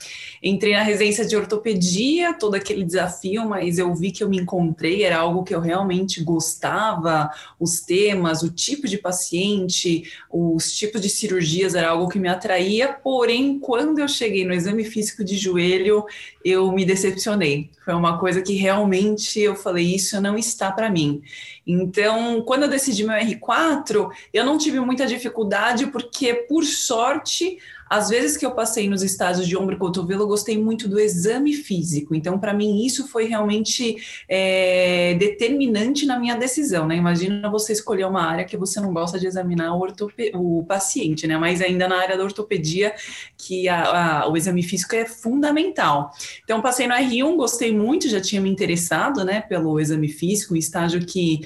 Entrei 0.42 0.75
na 0.75 0.82
residência 0.82 1.26
de 1.26 1.37
ortopedia, 1.37 2.35
todo 2.35 2.54
aquele 2.54 2.85
desafio, 2.85 3.49
mas 3.49 3.78
eu 3.78 3.92
vi 3.94 4.12
que 4.12 4.23
eu 4.23 4.28
me 4.28 4.38
encontrei, 4.38 5.02
era 5.02 5.18
algo 5.18 5.42
que 5.42 5.54
eu 5.54 5.61
realmente 5.61 6.23
gostava, 6.23 7.30
os 7.58 7.80
temas, 7.80 8.42
o 8.42 8.50
tipo 8.50 8.87
de 8.87 8.99
paciente, 8.99 10.04
os 10.30 10.73
tipos 10.73 11.00
de 11.00 11.08
cirurgias 11.08 11.75
era 11.75 11.90
algo 11.90 12.08
que 12.08 12.18
me 12.18 12.28
atraía, 12.28 12.92
porém, 12.92 13.58
quando 13.58 13.99
eu 13.99 14.08
cheguei 14.08 14.44
no 14.44 14.54
exame 14.54 14.85
físico 14.85 15.25
de 15.25 15.37
joelho, 15.37 16.04
eu 16.44 16.70
me 16.70 16.85
decepcionei. 16.85 17.70
Foi 17.85 17.94
uma 17.94 18.18
coisa 18.18 18.40
que 18.40 18.54
realmente 18.54 19.40
eu 19.40 19.56
falei, 19.56 19.94
isso 19.94 20.20
não 20.20 20.37
está 20.37 20.67
para 20.72 20.90
mim. 20.90 21.22
Então, 21.66 22.42
quando 22.42 22.64
eu 22.64 22.68
decidi 22.68 23.04
meu 23.04 23.16
R4, 23.16 24.10
eu 24.32 24.44
não 24.44 24.58
tive 24.58 24.80
muita 24.80 25.06
dificuldade, 25.06 25.87
porque, 25.87 26.34
por 26.34 26.64
sorte, 26.64 27.58
às 27.88 28.09
vezes 28.09 28.37
que 28.37 28.45
eu 28.45 28.52
passei 28.52 28.88
nos 28.88 29.02
estágios 29.02 29.47
de 29.47 29.57
ombro 29.57 29.75
e 29.75 29.78
cotovelo, 29.78 30.23
eu 30.25 30.28
gostei 30.28 30.59
muito 30.59 30.88
do 30.88 30.99
exame 30.99 31.54
físico. 31.54 32.14
Então, 32.14 32.38
para 32.38 32.52
mim, 32.52 32.85
isso 32.85 33.09
foi 33.09 33.26
realmente 33.26 33.97
é, 34.28 35.14
determinante 35.14 36.04
na 36.04 36.18
minha 36.18 36.37
decisão. 36.37 36.87
Né? 36.87 36.97
Imagina 36.97 37.50
você 37.50 37.73
escolher 37.73 38.07
uma 38.07 38.23
área 38.23 38.45
que 38.45 38.57
você 38.57 38.80
não 38.80 38.92
gosta 38.92 39.18
de 39.18 39.26
examinar 39.26 39.75
o, 39.75 39.87
o 40.35 40.64
paciente, 40.64 41.26
né? 41.26 41.37
mas 41.38 41.62
ainda 41.62 41.88
na 41.88 41.97
área 41.97 42.16
da 42.16 42.25
ortopedia, 42.25 42.95
que 43.37 43.68
a, 43.68 44.23
a, 44.23 44.28
o 44.28 44.37
exame 44.37 44.62
físico 44.62 44.95
é 44.95 45.07
fundamental. 45.07 46.11
Então, 46.45 46.61
passei 46.61 46.87
no 46.87 46.95
R1, 46.95 47.37
gostei 47.37 47.75
muito, 47.75 48.09
já 48.09 48.21
tinha 48.21 48.40
me 48.40 48.50
interessado 48.50 49.25
né, 49.25 49.40
pelo 49.40 49.80
exame 49.80 50.09
físico, 50.09 50.54
um 50.54 50.57
estágio 50.57 51.04
que, 51.04 51.40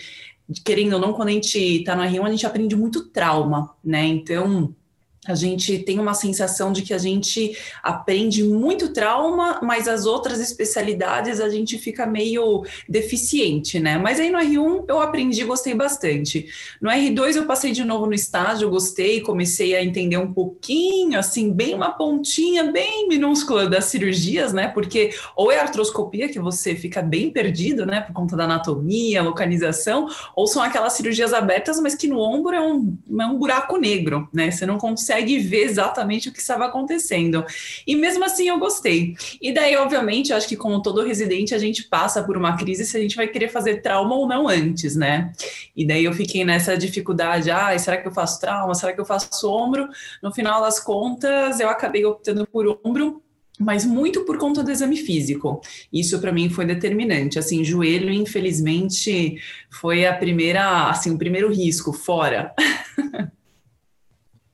querendo 0.64 0.94
ou 0.94 1.00
não, 1.00 1.12
quando 1.12 1.28
a 1.28 1.32
gente 1.32 1.58
está 1.58 1.94
no 1.94 2.02
R1, 2.02 2.26
a 2.26 2.30
gente 2.30 2.46
aprende 2.46 2.74
muito 2.74 3.08
trauma, 3.08 3.74
né? 3.84 4.04
Então 4.04 4.74
a 5.24 5.36
gente 5.36 5.78
tem 5.78 6.00
uma 6.00 6.14
sensação 6.14 6.72
de 6.72 6.82
que 6.82 6.92
a 6.92 6.98
gente 6.98 7.56
aprende 7.80 8.42
muito 8.42 8.92
trauma, 8.92 9.60
mas 9.62 9.86
as 9.86 10.04
outras 10.04 10.40
especialidades 10.40 11.38
a 11.38 11.48
gente 11.48 11.78
fica 11.78 12.04
meio 12.04 12.64
deficiente, 12.88 13.78
né? 13.78 13.96
Mas 13.96 14.18
aí 14.18 14.30
no 14.30 14.38
R1 14.38 14.84
eu 14.88 15.00
aprendi, 15.00 15.44
gostei 15.44 15.74
bastante. 15.74 16.46
No 16.80 16.90
R2 16.90 17.36
eu 17.36 17.46
passei 17.46 17.70
de 17.70 17.84
novo 17.84 18.06
no 18.06 18.14
estágio, 18.14 18.68
gostei, 18.68 19.20
comecei 19.20 19.76
a 19.76 19.84
entender 19.84 20.16
um 20.16 20.32
pouquinho, 20.32 21.16
assim, 21.16 21.52
bem 21.52 21.72
uma 21.72 21.92
pontinha 21.92 22.72
bem 22.72 23.06
minúscula 23.06 23.68
das 23.68 23.84
cirurgias, 23.84 24.52
né? 24.52 24.66
Porque 24.66 25.10
ou 25.36 25.52
é 25.52 25.60
artroscopia 25.60 26.28
que 26.28 26.40
você 26.40 26.74
fica 26.74 27.00
bem 27.00 27.30
perdido, 27.30 27.86
né, 27.86 28.00
por 28.00 28.12
conta 28.12 28.36
da 28.36 28.44
anatomia, 28.44 29.22
localização, 29.22 30.08
ou 30.34 30.48
são 30.48 30.60
aquelas 30.62 30.94
cirurgias 30.94 31.32
abertas, 31.32 31.78
mas 31.78 31.94
que 31.94 32.08
no 32.08 32.18
ombro 32.18 32.56
é 32.56 32.60
um, 32.60 32.98
é 33.20 33.26
um 33.26 33.38
buraco 33.38 33.76
negro, 33.76 34.28
né? 34.32 34.50
Você 34.50 34.66
não 34.66 34.78
consegue 34.78 35.11
consegue 35.12 35.38
ver 35.38 35.64
exatamente 35.64 36.28
o 36.28 36.32
que 36.32 36.40
estava 36.40 36.64
acontecendo. 36.64 37.44
E 37.86 37.94
mesmo 37.94 38.24
assim 38.24 38.48
eu 38.48 38.58
gostei. 38.58 39.14
E 39.40 39.52
daí, 39.52 39.76
obviamente, 39.76 40.32
acho 40.32 40.48
que 40.48 40.56
como 40.56 40.80
todo 40.80 41.02
residente, 41.02 41.54
a 41.54 41.58
gente 41.58 41.84
passa 41.84 42.22
por 42.22 42.36
uma 42.36 42.56
crise 42.56 42.86
se 42.86 42.96
a 42.96 43.00
gente 43.00 43.16
vai 43.16 43.28
querer 43.28 43.48
fazer 43.48 43.82
trauma 43.82 44.14
ou 44.14 44.26
não 44.26 44.48
antes, 44.48 44.96
né? 44.96 45.32
E 45.76 45.86
daí 45.86 46.04
eu 46.04 46.12
fiquei 46.12 46.44
nessa 46.44 46.76
dificuldade, 46.76 47.50
ah, 47.50 47.76
será 47.78 47.98
que 47.98 48.08
eu 48.08 48.12
faço 48.12 48.40
trauma? 48.40 48.74
Será 48.74 48.92
que 48.92 49.00
eu 49.00 49.04
faço 49.04 49.48
ombro? 49.50 49.88
No 50.22 50.32
final 50.32 50.62
das 50.62 50.80
contas, 50.80 51.60
eu 51.60 51.68
acabei 51.68 52.04
optando 52.04 52.46
por 52.46 52.66
ombro, 52.84 53.22
mas 53.58 53.84
muito 53.84 54.24
por 54.24 54.38
conta 54.38 54.62
do 54.62 54.70
exame 54.70 54.96
físico. 54.96 55.60
Isso 55.92 56.18
para 56.20 56.32
mim 56.32 56.48
foi 56.48 56.64
determinante. 56.64 57.38
Assim, 57.38 57.62
joelho, 57.62 58.10
infelizmente, 58.10 59.38
foi 59.70 60.06
a 60.06 60.14
primeira, 60.14 60.88
assim, 60.88 61.10
o 61.10 61.18
primeiro 61.18 61.52
risco 61.52 61.92
fora. 61.92 62.54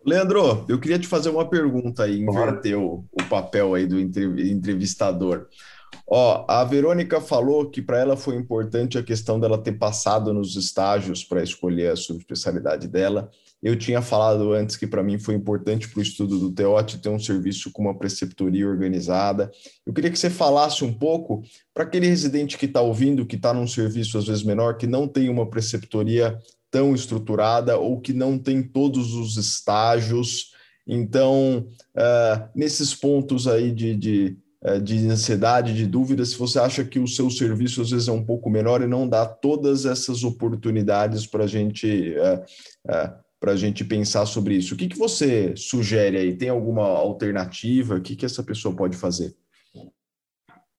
Leandro, 0.08 0.64
eu 0.68 0.80
queria 0.80 0.98
te 0.98 1.06
fazer 1.06 1.28
uma 1.28 1.48
pergunta 1.48 2.04
aí, 2.04 2.20
inverter 2.20 2.78
o, 2.78 3.04
o 3.12 3.22
papel 3.28 3.74
aí 3.74 3.86
do 3.86 4.00
entrevistador. 4.00 5.46
Ó, 6.06 6.46
a 6.48 6.64
Verônica 6.64 7.20
falou 7.20 7.68
que 7.68 7.82
para 7.82 7.98
ela 7.98 8.16
foi 8.16 8.34
importante 8.34 8.96
a 8.96 9.02
questão 9.02 9.38
dela 9.38 9.62
ter 9.62 9.72
passado 9.72 10.32
nos 10.32 10.56
estágios 10.56 11.22
para 11.22 11.42
escolher 11.42 11.92
a 11.92 11.96
subespecialidade 11.96 12.88
dela. 12.88 13.30
Eu 13.62 13.76
tinha 13.76 14.00
falado 14.00 14.52
antes 14.54 14.76
que 14.76 14.86
para 14.86 15.02
mim 15.02 15.18
foi 15.18 15.34
importante 15.34 15.88
para 15.88 15.98
o 15.98 16.02
estudo 16.02 16.38
do 16.38 16.52
Teote 16.52 16.98
ter 16.98 17.10
um 17.10 17.18
serviço 17.18 17.70
com 17.72 17.82
uma 17.82 17.98
preceptoria 17.98 18.66
organizada. 18.66 19.50
Eu 19.84 19.92
queria 19.92 20.10
que 20.10 20.18
você 20.18 20.30
falasse 20.30 20.82
um 20.84 20.92
pouco 20.92 21.42
para 21.74 21.84
aquele 21.84 22.06
residente 22.06 22.56
que 22.56 22.66
está 22.66 22.80
ouvindo, 22.80 23.26
que 23.26 23.36
está 23.36 23.52
num 23.52 23.66
serviço 23.66 24.16
às 24.16 24.26
vezes 24.26 24.42
menor, 24.42 24.78
que 24.78 24.86
não 24.86 25.06
tem 25.06 25.28
uma 25.28 25.50
preceptoria 25.50 26.38
tão 26.70 26.94
estruturada 26.94 27.78
ou 27.78 28.00
que 28.00 28.12
não 28.12 28.38
tem 28.38 28.62
todos 28.62 29.14
os 29.14 29.37
estágios. 29.37 30.52
Então, 30.87 31.68
uh, 31.94 32.48
nesses 32.54 32.94
pontos 32.94 33.46
aí 33.46 33.70
de, 33.70 33.94
de, 33.94 34.38
uh, 34.64 34.80
de 34.80 35.06
ansiedade, 35.08 35.75
de 35.75 35.87
dúvida, 35.87 36.25
se 36.25 36.37
você 36.37 36.58
acha 36.58 36.84
que 36.84 36.98
o 36.98 37.06
seu 37.06 37.30
serviço 37.30 37.82
às 37.82 37.90
vezes 37.90 38.08
é 38.08 38.12
um 38.12 38.25
pouco 38.25 38.48
menor 38.48 38.82
e 38.82 38.87
não 38.87 39.08
dá 39.08 39.26
todas 39.26 39.84
essas 39.84 40.25
oportunidades 40.25 41.26
para 41.26 41.46
gente, 41.46 42.14
uh, 42.16 43.14
a 43.44 43.56
gente 43.56 43.84
pensar 43.84 44.26
sobre 44.26 44.56
isso, 44.56 44.75
o 44.75 44.76
que, 44.76 44.88
que 44.88 44.98
você 44.98 45.54
sugere 45.56 46.16
aí? 46.16 46.37
Tem 46.37 46.48
alguma 46.48 46.84
alternativa? 46.84 47.96
O 47.96 48.00
que, 48.00 48.16
que 48.16 48.26
essa 48.26 48.42
pessoa 48.42 48.75
pode 48.75 48.96
fazer? 48.96 49.34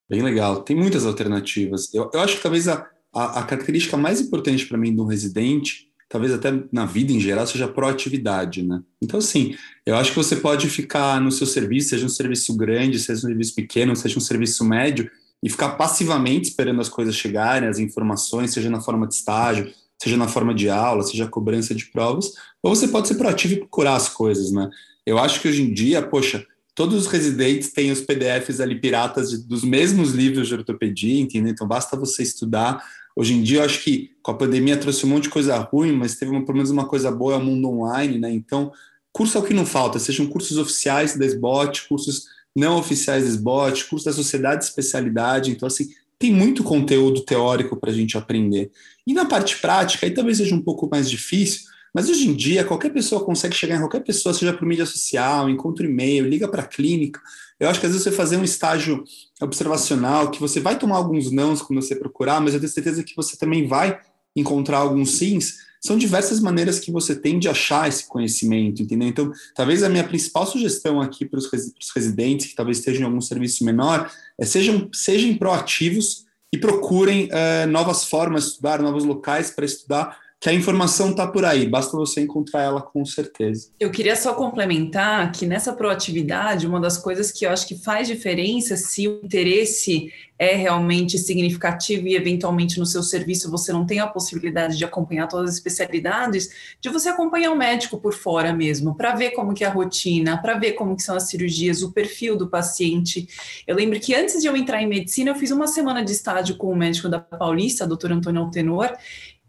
Bem 0.09 0.23
legal, 0.23 0.63
tem 0.63 0.75
muitas 0.75 1.05
alternativas. 1.05 1.93
Eu, 1.93 2.09
eu 2.11 2.19
acho 2.19 2.37
que 2.37 2.41
talvez 2.41 2.67
a, 2.67 2.89
a, 3.13 3.39
a 3.39 3.43
característica 3.43 3.97
mais 3.97 4.21
importante 4.21 4.65
para 4.65 4.77
mim 4.77 4.93
de 4.93 5.01
um 5.01 5.05
residente, 5.05 5.87
talvez 6.07 6.33
até 6.33 6.51
na 6.71 6.85
vida 6.85 7.11
em 7.11 7.19
geral, 7.19 7.45
seja 7.45 7.65
a 7.65 7.69
proatividade, 7.69 8.63
né? 8.63 8.81
Então, 9.01 9.19
assim, 9.19 9.55
eu 9.85 9.95
acho 9.95 10.11
que 10.11 10.17
você 10.17 10.35
pode 10.35 10.69
ficar 10.69 11.21
no 11.21 11.31
seu 11.31 11.45
serviço, 11.45 11.89
seja 11.89 12.05
um 12.05 12.09
serviço 12.09 12.55
grande, 12.55 12.99
seja 12.99 13.19
um 13.19 13.29
serviço 13.29 13.55
pequeno, 13.55 13.95
seja 13.95 14.17
um 14.17 14.21
serviço 14.21 14.65
médio, 14.65 15.09
e 15.41 15.49
ficar 15.49 15.69
passivamente 15.69 16.49
esperando 16.49 16.81
as 16.81 16.89
coisas 16.89 17.15
chegarem, 17.15 17.69
as 17.69 17.79
informações, 17.79 18.51
seja 18.51 18.69
na 18.69 18.81
forma 18.81 19.07
de 19.07 19.15
estágio, 19.15 19.71
seja 20.01 20.17
na 20.17 20.27
forma 20.27 20.53
de 20.53 20.69
aula, 20.69 21.03
seja 21.03 21.27
cobrança 21.27 21.75
de 21.75 21.85
provas, 21.85 22.31
ou 22.63 22.75
você 22.75 22.87
pode 22.87 23.07
ser 23.07 23.15
proativo 23.15 23.53
e 23.53 23.57
procurar 23.57 23.95
as 23.95 24.09
coisas, 24.09 24.51
né? 24.51 24.69
Eu 25.05 25.17
acho 25.17 25.41
que 25.41 25.47
hoje 25.47 25.61
em 25.61 25.73
dia, 25.73 26.01
poxa, 26.01 26.45
todos 26.75 26.95
os 26.95 27.07
residentes 27.07 27.71
têm 27.71 27.91
os 27.91 28.01
PDFs 28.01 28.59
ali 28.59 28.79
piratas 28.79 29.29
de, 29.29 29.37
dos 29.39 29.63
mesmos 29.63 30.11
livros 30.11 30.47
de 30.47 30.53
ortopedia, 30.53 31.21
entendeu? 31.21 31.51
Então 31.51 31.67
basta 31.67 31.97
você 31.97 32.23
estudar, 32.23 32.81
Hoje 33.19 33.33
em 33.33 33.43
dia, 33.43 33.57
eu 33.59 33.65
acho 33.65 33.83
que 33.83 34.11
com 34.23 34.31
a 34.31 34.33
pandemia 34.33 34.77
trouxe 34.77 35.05
um 35.05 35.09
monte 35.09 35.23
de 35.23 35.29
coisa 35.29 35.57
ruim, 35.57 35.91
mas 35.91 36.15
teve 36.15 36.31
uma, 36.31 36.45
pelo 36.45 36.55
menos 36.55 36.71
uma 36.71 36.85
coisa 36.85 37.11
boa, 37.11 37.33
é 37.33 37.35
o 37.35 37.43
mundo 37.43 37.67
online, 37.67 38.17
né? 38.17 38.31
Então, 38.31 38.71
curso 39.11 39.37
é 39.37 39.41
o 39.41 39.43
que 39.43 39.53
não 39.53 39.65
falta, 39.65 39.99
sejam 39.99 40.25
cursos 40.25 40.57
oficiais 40.57 41.17
da 41.17 41.25
SBOT, 41.25 41.89
cursos 41.89 42.27
não 42.55 42.77
oficiais 42.77 43.25
da 43.25 43.29
SBOT, 43.29 43.89
cursos 43.89 44.05
da 44.05 44.13
sociedade 44.13 44.59
de 44.59 44.67
especialidade. 44.67 45.51
Então, 45.51 45.67
assim, 45.67 45.89
tem 46.17 46.31
muito 46.31 46.63
conteúdo 46.63 47.19
teórico 47.19 47.75
para 47.75 47.91
a 47.91 47.93
gente 47.93 48.17
aprender. 48.17 48.71
E 49.05 49.13
na 49.13 49.25
parte 49.25 49.57
prática, 49.57 50.05
aí 50.05 50.13
talvez 50.13 50.37
seja 50.37 50.55
um 50.55 50.61
pouco 50.61 50.87
mais 50.89 51.09
difícil, 51.09 51.67
mas 51.93 52.09
hoje 52.09 52.25
em 52.25 52.33
dia, 52.33 52.63
qualquer 52.63 52.93
pessoa 52.93 53.25
consegue 53.25 53.53
chegar 53.53 53.75
em 53.75 53.79
qualquer 53.79 54.01
pessoa, 54.01 54.33
seja 54.33 54.53
por 54.53 54.65
mídia 54.65 54.85
social, 54.85 55.49
encontra 55.49 55.85
e-mail, 55.85 56.25
liga 56.25 56.47
para 56.47 56.61
a 56.61 56.65
clínica. 56.65 57.19
Eu 57.59 57.69
acho 57.69 57.79
que 57.79 57.85
às 57.85 57.91
vezes 57.91 58.03
você 58.03 58.11
fazer 58.11 58.37
um 58.37 58.43
estágio 58.43 59.03
observacional, 59.41 60.31
que 60.31 60.39
você 60.39 60.59
vai 60.59 60.77
tomar 60.77 60.95
alguns 60.95 61.31
nãos 61.31 61.61
quando 61.61 61.81
você 61.81 61.95
procurar, 61.95 62.39
mas 62.39 62.53
eu 62.53 62.59
tenho 62.59 62.71
certeza 62.71 63.03
que 63.03 63.15
você 63.15 63.35
também 63.35 63.67
vai 63.67 63.99
encontrar 64.35 64.77
alguns 64.77 65.17
sims. 65.17 65.57
São 65.81 65.97
diversas 65.97 66.39
maneiras 66.39 66.79
que 66.79 66.91
você 66.91 67.15
tem 67.15 67.39
de 67.39 67.47
achar 67.47 67.87
esse 67.87 68.07
conhecimento, 68.07 68.81
entendeu? 68.81 69.07
Então, 69.07 69.31
talvez 69.55 69.83
a 69.83 69.89
minha 69.89 70.03
principal 70.03 70.45
sugestão 70.45 71.01
aqui 71.01 71.25
para 71.25 71.39
os 71.39 71.49
residentes 71.95 72.47
que 72.47 72.55
talvez 72.55 72.77
estejam 72.77 73.01
em 73.01 73.05
algum 73.05 73.21
serviço 73.21 73.63
menor 73.63 74.09
é 74.37 74.45
sejam, 74.45 74.89
sejam 74.93 75.35
proativos 75.37 76.25
e 76.51 76.57
procurem 76.57 77.25
uh, 77.25 77.67
novas 77.69 78.05
formas 78.05 78.43
de 78.43 78.49
estudar, 78.51 78.81
novos 78.81 79.05
locais 79.05 79.51
para 79.51 79.65
estudar, 79.65 80.17
que 80.39 80.49
a 80.49 80.53
informação 80.53 81.11
está 81.11 81.27
por 81.27 81.43
aí, 81.43 81.67
basta 81.67 81.97
você 81.97 82.21
encontrar 82.21 82.63
ela 82.63 82.81
com 82.81 83.03
certeza. 83.03 83.71
Eu 83.77 83.91
queria 83.91 84.15
só 84.15 84.33
complementar 84.33 85.31
que 85.33 85.45
nessa 85.45 85.73
proatividade, 85.73 86.65
uma 86.65 86.79
das 86.79 86.97
coisas 86.97 87.29
que 87.29 87.45
eu 87.45 87.49
acho 87.49 87.67
que 87.67 87.75
faz 87.75 88.07
diferença 88.07 88.77
se 88.77 89.05
o 89.07 89.19
interesse 89.21 90.13
é 90.39 90.55
realmente 90.55 91.17
significativo 91.17 92.07
e 92.07 92.15
eventualmente 92.15 92.79
no 92.79 92.85
seu 92.85 93.03
serviço 93.03 93.51
você 93.51 93.73
não 93.73 93.85
tem 93.85 93.99
a 93.99 94.07
possibilidade 94.07 94.77
de 94.77 94.85
acompanhar 94.85 95.27
todas 95.27 95.49
as 95.49 95.55
especialidades, 95.57 96.49
de 96.79 96.87
você 96.87 97.09
acompanhar 97.09 97.51
o 97.51 97.57
médico 97.57 97.97
por 97.97 98.13
fora 98.13 98.53
mesmo, 98.53 98.95
para 98.95 99.13
ver 99.13 99.31
como 99.31 99.53
que 99.53 99.65
é 99.65 99.67
a 99.67 99.71
rotina, 99.71 100.41
para 100.41 100.57
ver 100.57 100.73
como 100.73 100.95
que 100.95 101.03
são 101.03 101.17
as 101.17 101.23
cirurgias, 101.23 101.83
o 101.83 101.91
perfil 101.91 102.37
do 102.37 102.47
paciente. 102.47 103.27
Eu 103.67 103.75
lembro 103.75 103.99
que 103.99 104.15
antes 104.15 104.41
de 104.41 104.47
eu 104.47 104.55
entrar 104.55 104.81
em 104.81 104.87
medicina, 104.87 105.31
eu 105.31 105.35
fiz 105.35 105.51
uma 105.51 105.67
semana 105.67 106.01
de 106.05 106.13
estágio 106.13 106.55
com 106.55 106.71
o 106.71 106.75
médico 106.75 107.09
da 107.09 107.19
Paulista, 107.19 107.85
doutor 107.85 108.13
Antônio 108.13 108.41
Altenor, 108.41 108.95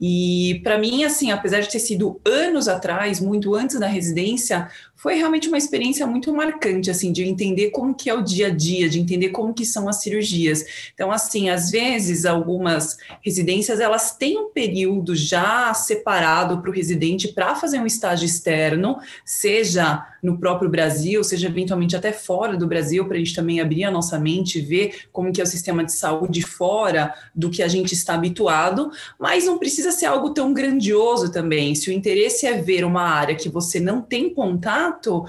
e 0.00 0.60
para 0.64 0.78
mim, 0.78 1.04
assim, 1.04 1.30
apesar 1.30 1.60
de 1.60 1.68
ter 1.68 1.78
sido 1.78 2.20
anos 2.24 2.68
atrás, 2.68 3.20
muito 3.20 3.54
antes 3.54 3.78
da 3.78 3.86
residência, 3.86 4.68
foi 5.00 5.14
realmente 5.14 5.48
uma 5.48 5.56
experiência 5.56 6.06
muito 6.06 6.30
marcante, 6.30 6.90
assim, 6.90 7.10
de 7.10 7.24
entender 7.24 7.70
como 7.70 7.94
que 7.94 8.10
é 8.10 8.14
o 8.14 8.20
dia 8.20 8.48
a 8.48 8.50
dia, 8.50 8.86
de 8.86 9.00
entender 9.00 9.30
como 9.30 9.54
que 9.54 9.64
são 9.64 9.88
as 9.88 10.02
cirurgias. 10.02 10.62
Então, 10.92 11.10
assim, 11.10 11.48
às 11.48 11.70
vezes, 11.70 12.26
algumas 12.26 12.98
residências, 13.22 13.80
elas 13.80 14.14
têm 14.14 14.36
um 14.36 14.50
período 14.50 15.16
já 15.16 15.72
separado 15.72 16.60
para 16.60 16.70
o 16.70 16.74
residente 16.74 17.28
para 17.28 17.54
fazer 17.54 17.78
um 17.78 17.86
estágio 17.86 18.26
externo, 18.26 18.98
seja 19.24 20.06
no 20.22 20.38
próprio 20.38 20.68
Brasil, 20.68 21.24
seja 21.24 21.48
eventualmente 21.48 21.96
até 21.96 22.12
fora 22.12 22.54
do 22.54 22.66
Brasil, 22.66 23.06
para 23.06 23.16
a 23.16 23.18
gente 23.18 23.34
também 23.34 23.58
abrir 23.58 23.84
a 23.84 23.90
nossa 23.90 24.18
mente 24.18 24.58
e 24.58 24.62
ver 24.62 25.06
como 25.10 25.32
que 25.32 25.40
é 25.40 25.44
o 25.44 25.46
sistema 25.46 25.82
de 25.82 25.92
saúde 25.92 26.42
fora 26.42 27.14
do 27.34 27.48
que 27.48 27.62
a 27.62 27.68
gente 27.68 27.94
está 27.94 28.16
habituado, 28.16 28.90
mas 29.18 29.46
não 29.46 29.56
precisa 29.56 29.90
ser 29.92 30.04
algo 30.04 30.34
tão 30.34 30.52
grandioso 30.52 31.32
também. 31.32 31.74
Se 31.74 31.88
o 31.88 31.92
interesse 31.92 32.46
é 32.46 32.60
ver 32.60 32.84
uma 32.84 33.02
área 33.02 33.34
que 33.34 33.48
você 33.48 33.80
não 33.80 34.02
tem 34.02 34.28
contato, 34.28 34.89
contato, 34.90 35.26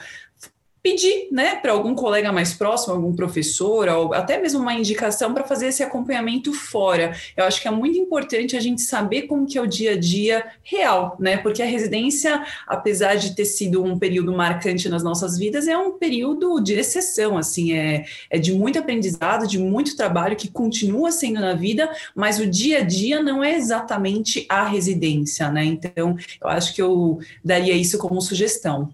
pedir, 0.83 1.27
né, 1.31 1.55
para 1.57 1.73
algum 1.73 1.93
colega 1.93 2.31
mais 2.31 2.55
próximo, 2.55 2.95
algum 2.95 3.13
professor, 3.13 3.87
ou 3.87 4.13
até 4.15 4.41
mesmo 4.41 4.59
uma 4.59 4.73
indicação 4.73 5.31
para 5.31 5.43
fazer 5.43 5.67
esse 5.67 5.83
acompanhamento 5.83 6.51
fora. 6.53 7.15
Eu 7.37 7.45
acho 7.45 7.61
que 7.61 7.67
é 7.67 7.71
muito 7.71 7.99
importante 7.99 8.57
a 8.57 8.59
gente 8.59 8.81
saber 8.81 9.23
como 9.23 9.45
que 9.45 9.59
é 9.59 9.61
o 9.61 9.67
dia 9.67 9.91
a 9.91 9.99
dia 9.99 10.43
real, 10.63 11.15
né? 11.19 11.37
Porque 11.37 11.61
a 11.61 11.67
residência, 11.67 12.43
apesar 12.65 13.13
de 13.13 13.35
ter 13.35 13.45
sido 13.45 13.83
um 13.83 13.99
período 13.99 14.33
marcante 14.33 14.89
nas 14.89 15.03
nossas 15.03 15.37
vidas, 15.37 15.67
é 15.67 15.77
um 15.77 15.91
período 15.91 16.59
de 16.59 16.73
exceção, 16.73 17.37
assim, 17.37 17.73
é, 17.73 18.05
é 18.27 18.39
de 18.39 18.51
muito 18.51 18.79
aprendizado, 18.79 19.47
de 19.47 19.59
muito 19.59 19.95
trabalho 19.95 20.35
que 20.35 20.47
continua 20.47 21.11
sendo 21.11 21.41
na 21.41 21.53
vida, 21.53 21.91
mas 22.15 22.39
o 22.39 22.47
dia 22.47 22.79
a 22.79 22.81
dia 22.81 23.21
não 23.21 23.43
é 23.43 23.55
exatamente 23.55 24.47
a 24.49 24.65
residência, 24.65 25.51
né? 25.51 25.63
Então, 25.63 26.17
eu 26.41 26.49
acho 26.49 26.73
que 26.73 26.81
eu 26.81 27.19
daria 27.45 27.75
isso 27.75 27.99
como 27.99 28.19
sugestão. 28.19 28.91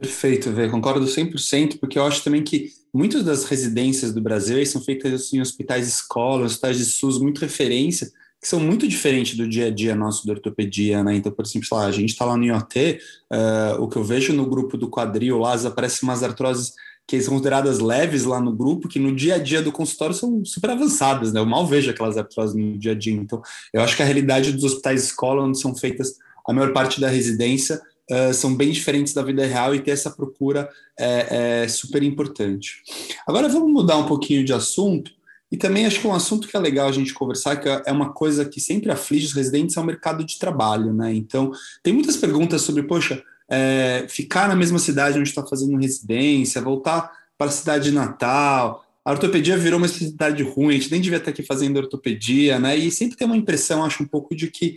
Perfeito, 0.00 0.50
Vê, 0.50 0.66
concordo 0.66 1.04
100%, 1.04 1.78
porque 1.78 1.98
eu 1.98 2.04
acho 2.04 2.24
também 2.24 2.42
que 2.42 2.72
muitas 2.92 3.22
das 3.22 3.44
residências 3.44 4.14
do 4.14 4.20
Brasil 4.20 4.64
são 4.64 4.80
feitas 4.80 5.30
em 5.34 5.42
hospitais 5.42 5.86
escolas, 5.86 6.52
hospitais 6.52 6.78
de 6.78 6.86
SUS, 6.86 7.18
muito 7.18 7.42
referência, 7.42 8.10
que 8.40 8.48
são 8.48 8.58
muito 8.58 8.88
diferentes 8.88 9.36
do 9.36 9.46
dia 9.46 9.66
a 9.66 9.70
dia 9.70 9.94
nosso 9.94 10.26
da 10.26 10.32
ortopedia, 10.32 11.04
né? 11.04 11.16
Então, 11.16 11.30
por 11.30 11.44
exemplo, 11.44 11.68
lá, 11.72 11.84
a 11.84 11.92
gente 11.92 12.08
está 12.08 12.24
lá 12.24 12.34
no 12.34 12.46
IoT, 12.46 12.98
uh, 13.30 13.82
o 13.82 13.88
que 13.88 13.98
eu 13.98 14.02
vejo 14.02 14.32
no 14.32 14.46
grupo 14.46 14.78
do 14.78 14.88
quadril 14.88 15.36
lá, 15.36 15.52
aparecem 15.54 16.08
umas 16.08 16.22
artroses 16.22 16.72
que 17.06 17.20
são 17.20 17.34
consideradas 17.34 17.78
leves 17.78 18.24
lá 18.24 18.40
no 18.40 18.56
grupo, 18.56 18.88
que 18.88 18.98
no 18.98 19.14
dia 19.14 19.34
a 19.34 19.38
dia 19.38 19.60
do 19.60 19.70
consultório 19.70 20.14
são 20.14 20.42
super 20.46 20.70
avançadas, 20.70 21.30
né? 21.30 21.40
Eu 21.40 21.44
mal 21.44 21.66
vejo 21.66 21.90
aquelas 21.90 22.16
artroses 22.16 22.56
no 22.56 22.78
dia 22.78 22.92
a 22.92 22.94
dia. 22.94 23.12
Então, 23.12 23.42
eu 23.74 23.82
acho 23.82 23.94
que 23.94 24.02
a 24.02 24.06
realidade 24.06 24.52
dos 24.52 24.64
hospitais 24.64 25.04
escola, 25.04 25.42
onde 25.42 25.60
são 25.60 25.74
feitas 25.76 26.14
a 26.48 26.52
maior 26.54 26.72
parte 26.72 27.00
da 27.00 27.08
residência, 27.08 27.82
uh, 28.10 28.34
são 28.34 28.54
bem 28.54 28.70
diferentes 28.70 29.14
da 29.14 29.22
vida 29.22 29.46
real 29.46 29.74
e 29.74 29.80
ter 29.80 29.92
essa 29.92 30.10
procura 30.10 30.68
é, 30.98 31.62
é, 31.62 31.68
super 31.68 32.02
importante. 32.02 32.82
Agora 33.26 33.48
vamos 33.48 33.72
mudar 33.72 33.96
um 33.96 34.06
pouquinho 34.06 34.44
de 34.44 34.52
assunto 34.52 35.12
e 35.50 35.56
também 35.56 35.84
acho 35.84 36.00
que 36.00 36.06
um 36.06 36.14
assunto 36.14 36.46
que 36.46 36.56
é 36.56 36.60
legal 36.60 36.88
a 36.88 36.92
gente 36.92 37.12
conversar, 37.12 37.56
que 37.56 37.68
é 37.68 37.90
uma 37.90 38.12
coisa 38.12 38.44
que 38.44 38.60
sempre 38.60 38.90
aflige 38.90 39.26
os 39.26 39.32
residentes, 39.32 39.76
é 39.76 39.80
o 39.80 39.84
mercado 39.84 40.24
de 40.24 40.38
trabalho, 40.38 40.92
né? 40.92 41.12
Então, 41.12 41.50
tem 41.82 41.92
muitas 41.92 42.16
perguntas 42.16 42.62
sobre, 42.62 42.84
poxa, 42.84 43.20
é, 43.48 44.06
ficar 44.08 44.48
na 44.48 44.54
mesma 44.54 44.78
cidade 44.78 45.18
onde 45.18 45.28
está 45.28 45.44
fazendo 45.44 45.76
residência, 45.76 46.62
voltar 46.62 47.10
para 47.36 47.48
a 47.48 47.52
cidade 47.52 47.90
de 47.90 47.92
Natal. 47.92 48.84
A 49.04 49.10
ortopedia 49.10 49.56
virou 49.56 49.78
uma 49.78 49.86
especialidade 49.86 50.42
ruim, 50.44 50.68
a 50.68 50.78
gente 50.78 50.90
nem 50.92 51.00
devia 51.00 51.18
estar 51.18 51.32
aqui 51.32 51.42
fazendo 51.42 51.78
ortopedia, 51.78 52.60
né? 52.60 52.76
E 52.76 52.88
sempre 52.92 53.16
tem 53.16 53.26
uma 53.26 53.36
impressão, 53.36 53.84
acho, 53.84 54.04
um 54.04 54.06
pouco 54.06 54.36
de 54.36 54.48
que 54.48 54.76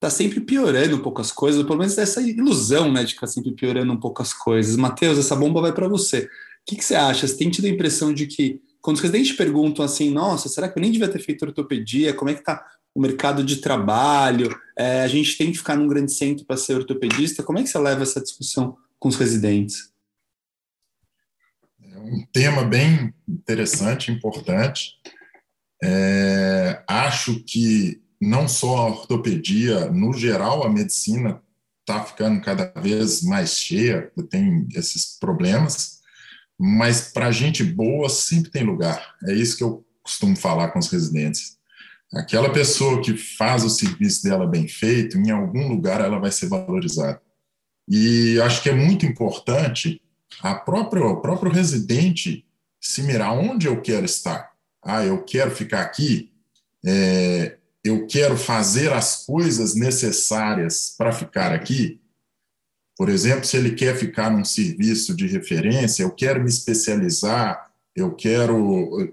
está 0.00 0.08
sempre 0.08 0.40
piorando 0.40 0.96
um 0.96 1.02
pouco 1.02 1.20
as 1.20 1.30
coisas, 1.30 1.62
pelo 1.62 1.76
menos 1.76 1.98
essa 1.98 2.22
ilusão, 2.22 2.90
né, 2.90 3.04
de 3.04 3.12
está 3.12 3.26
sempre 3.26 3.52
piorando 3.52 3.92
um 3.92 4.00
pouco 4.00 4.22
as 4.22 4.32
coisas. 4.32 4.74
Matheus, 4.74 5.18
essa 5.18 5.36
bomba 5.36 5.60
vai 5.60 5.74
para 5.74 5.86
você. 5.86 6.20
O 6.20 6.28
que, 6.64 6.76
que, 6.76 6.84
você 6.84 6.94
acha? 6.94 7.28
Você 7.28 7.36
tem 7.36 7.50
tido 7.50 7.66
a 7.66 7.68
impressão 7.68 8.14
de 8.14 8.26
que, 8.26 8.62
quando 8.80 8.96
os 8.96 9.02
residentes 9.02 9.36
perguntam 9.36 9.84
assim, 9.84 10.10
nossa, 10.10 10.48
será 10.48 10.70
que 10.70 10.78
eu 10.78 10.80
nem 10.80 10.90
devia 10.90 11.08
ter 11.08 11.20
feito 11.20 11.44
ortopedia? 11.44 12.14
Como 12.14 12.30
é 12.30 12.34
que 12.34 12.40
está 12.40 12.66
o 12.94 13.00
mercado 13.00 13.44
de 13.44 13.56
trabalho? 13.56 14.58
É, 14.74 15.02
a 15.02 15.08
gente 15.08 15.36
tem 15.36 15.52
que 15.52 15.58
ficar 15.58 15.76
num 15.76 15.86
grande 15.86 16.12
centro 16.12 16.46
para 16.46 16.56
ser 16.56 16.76
ortopedista? 16.76 17.42
Como 17.42 17.58
é 17.58 17.62
que 17.62 17.68
você 17.68 17.78
leva 17.78 18.02
essa 18.02 18.22
discussão 18.22 18.78
com 18.98 19.10
os 19.10 19.16
residentes? 19.16 19.92
É 21.78 21.98
um 21.98 22.24
tema 22.32 22.64
bem 22.64 23.12
interessante, 23.28 24.10
importante. 24.10 24.94
É, 25.82 26.82
acho 26.88 27.44
que 27.44 28.00
não 28.20 28.46
só 28.46 28.76
a 28.76 28.86
ortopedia, 28.88 29.90
no 29.90 30.12
geral, 30.12 30.64
a 30.64 30.68
medicina 30.68 31.40
está 31.80 32.04
ficando 32.04 32.40
cada 32.40 32.72
vez 32.80 33.22
mais 33.22 33.58
cheia, 33.58 34.12
tem 34.28 34.68
esses 34.74 35.16
problemas, 35.18 36.00
mas 36.58 37.10
para 37.12 37.32
gente 37.32 37.64
boa 37.64 38.08
sempre 38.08 38.50
tem 38.50 38.62
lugar. 38.62 39.16
É 39.26 39.32
isso 39.32 39.56
que 39.56 39.64
eu 39.64 39.84
costumo 40.02 40.36
falar 40.36 40.68
com 40.68 40.78
os 40.78 40.88
residentes. 40.88 41.58
Aquela 42.12 42.52
pessoa 42.52 43.00
que 43.00 43.16
faz 43.16 43.64
o 43.64 43.70
serviço 43.70 44.22
dela 44.24 44.46
bem 44.46 44.68
feito, 44.68 45.16
em 45.16 45.30
algum 45.30 45.68
lugar 45.68 46.00
ela 46.00 46.18
vai 46.18 46.30
ser 46.30 46.48
valorizada. 46.48 47.22
E 47.88 48.40
acho 48.40 48.62
que 48.62 48.68
é 48.68 48.74
muito 48.74 49.06
importante 49.06 50.02
a 50.42 50.54
própria, 50.54 51.04
o 51.04 51.20
próprio 51.20 51.50
residente 51.50 52.44
se 52.80 53.02
mirar 53.02 53.32
onde 53.32 53.66
eu 53.66 53.80
quero 53.80 54.04
estar. 54.04 54.50
Ah, 54.82 55.04
eu 55.04 55.22
quero 55.22 55.50
ficar 55.50 55.82
aqui. 55.82 56.32
É, 56.84 57.58
eu 57.84 58.06
quero 58.06 58.36
fazer 58.36 58.92
as 58.92 59.24
coisas 59.24 59.74
necessárias 59.74 60.94
para 60.96 61.12
ficar 61.12 61.52
aqui, 61.52 62.00
por 63.00 63.08
exemplo, 63.08 63.46
se 63.46 63.56
ele 63.56 63.70
quer 63.70 63.96
ficar 63.96 64.30
num 64.30 64.44
serviço 64.44 65.16
de 65.16 65.26
referência, 65.26 66.02
eu 66.02 66.10
quero 66.10 66.42
me 66.42 66.50
especializar, 66.50 67.70
eu 67.96 68.14
quero 68.14 69.00
eh, 69.00 69.12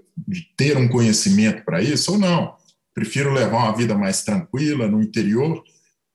ter 0.58 0.76
um 0.76 0.86
conhecimento 0.86 1.64
para 1.64 1.82
isso, 1.82 2.12
ou 2.12 2.18
não. 2.18 2.54
Prefiro 2.92 3.32
levar 3.32 3.64
uma 3.64 3.74
vida 3.74 3.96
mais 3.96 4.22
tranquila 4.22 4.86
no 4.86 5.02
interior. 5.02 5.64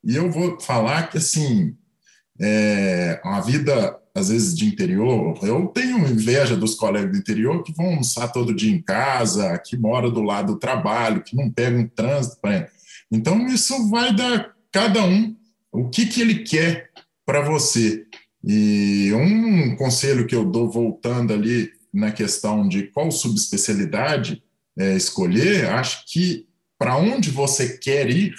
E 0.03 0.15
eu 0.15 0.29
vou 0.29 0.59
falar 0.59 1.09
que, 1.09 1.17
assim, 1.17 1.75
é 2.39 3.19
uma 3.25 3.41
vida 3.41 3.99
às 4.15 4.29
vezes 4.29 4.55
de 4.55 4.65
interior, 4.65 5.37
eu 5.41 5.67
tenho 5.67 5.97
inveja 5.97 6.55
dos 6.55 6.75
colegas 6.75 7.11
do 7.11 7.17
interior 7.17 7.63
que 7.63 7.73
vão 7.73 7.87
almoçar 7.87 8.27
todo 8.27 8.53
dia 8.53 8.71
em 8.71 8.81
casa, 8.81 9.57
que 9.57 9.75
mora 9.75 10.11
do 10.11 10.21
lado 10.21 10.53
do 10.53 10.59
trabalho, 10.59 11.23
que 11.23 11.35
não 11.35 11.49
pega 11.49 11.77
um 11.77 11.87
trânsito. 11.87 12.37
Então, 13.11 13.47
isso 13.47 13.89
vai 13.89 14.15
dar 14.15 14.53
cada 14.71 15.03
um 15.03 15.35
o 15.71 15.89
que, 15.89 16.05
que 16.05 16.21
ele 16.21 16.43
quer 16.43 16.91
para 17.25 17.41
você. 17.41 18.05
E 18.43 19.11
um 19.13 19.75
conselho 19.75 20.27
que 20.27 20.35
eu 20.35 20.45
dou, 20.45 20.69
voltando 20.69 21.33
ali 21.33 21.71
na 21.91 22.11
questão 22.11 22.67
de 22.67 22.83
qual 22.83 23.09
subespecialidade 23.11 24.43
é, 24.77 24.95
escolher, 24.95 25.69
acho 25.69 26.05
que 26.07 26.47
para 26.77 26.97
onde 26.97 27.31
você 27.31 27.77
quer 27.77 28.09
ir 28.09 28.33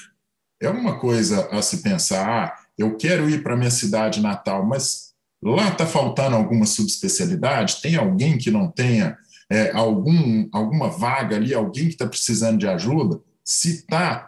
é 0.60 0.68
uma 0.68 0.98
coisa 0.98 1.48
a 1.50 1.62
se 1.62 1.82
pensar. 1.82 2.28
Ah, 2.28 2.54
eu 2.76 2.96
quero 2.96 3.30
ir 3.30 3.42
para 3.42 3.56
minha 3.56 3.70
cidade 3.70 4.20
natal, 4.20 4.66
mas 4.66 5.13
Lá 5.44 5.68
está 5.68 5.86
faltando 5.86 6.36
alguma 6.36 6.64
subespecialidade? 6.64 7.82
Tem 7.82 7.96
alguém 7.96 8.38
que 8.38 8.50
não 8.50 8.70
tenha 8.70 9.18
é, 9.50 9.72
algum, 9.72 10.48
alguma 10.50 10.88
vaga 10.88 11.36
ali, 11.36 11.52
alguém 11.52 11.84
que 11.84 11.92
está 11.92 12.06
precisando 12.06 12.58
de 12.58 12.66
ajuda? 12.66 13.20
Se 13.44 13.80
está, 13.80 14.26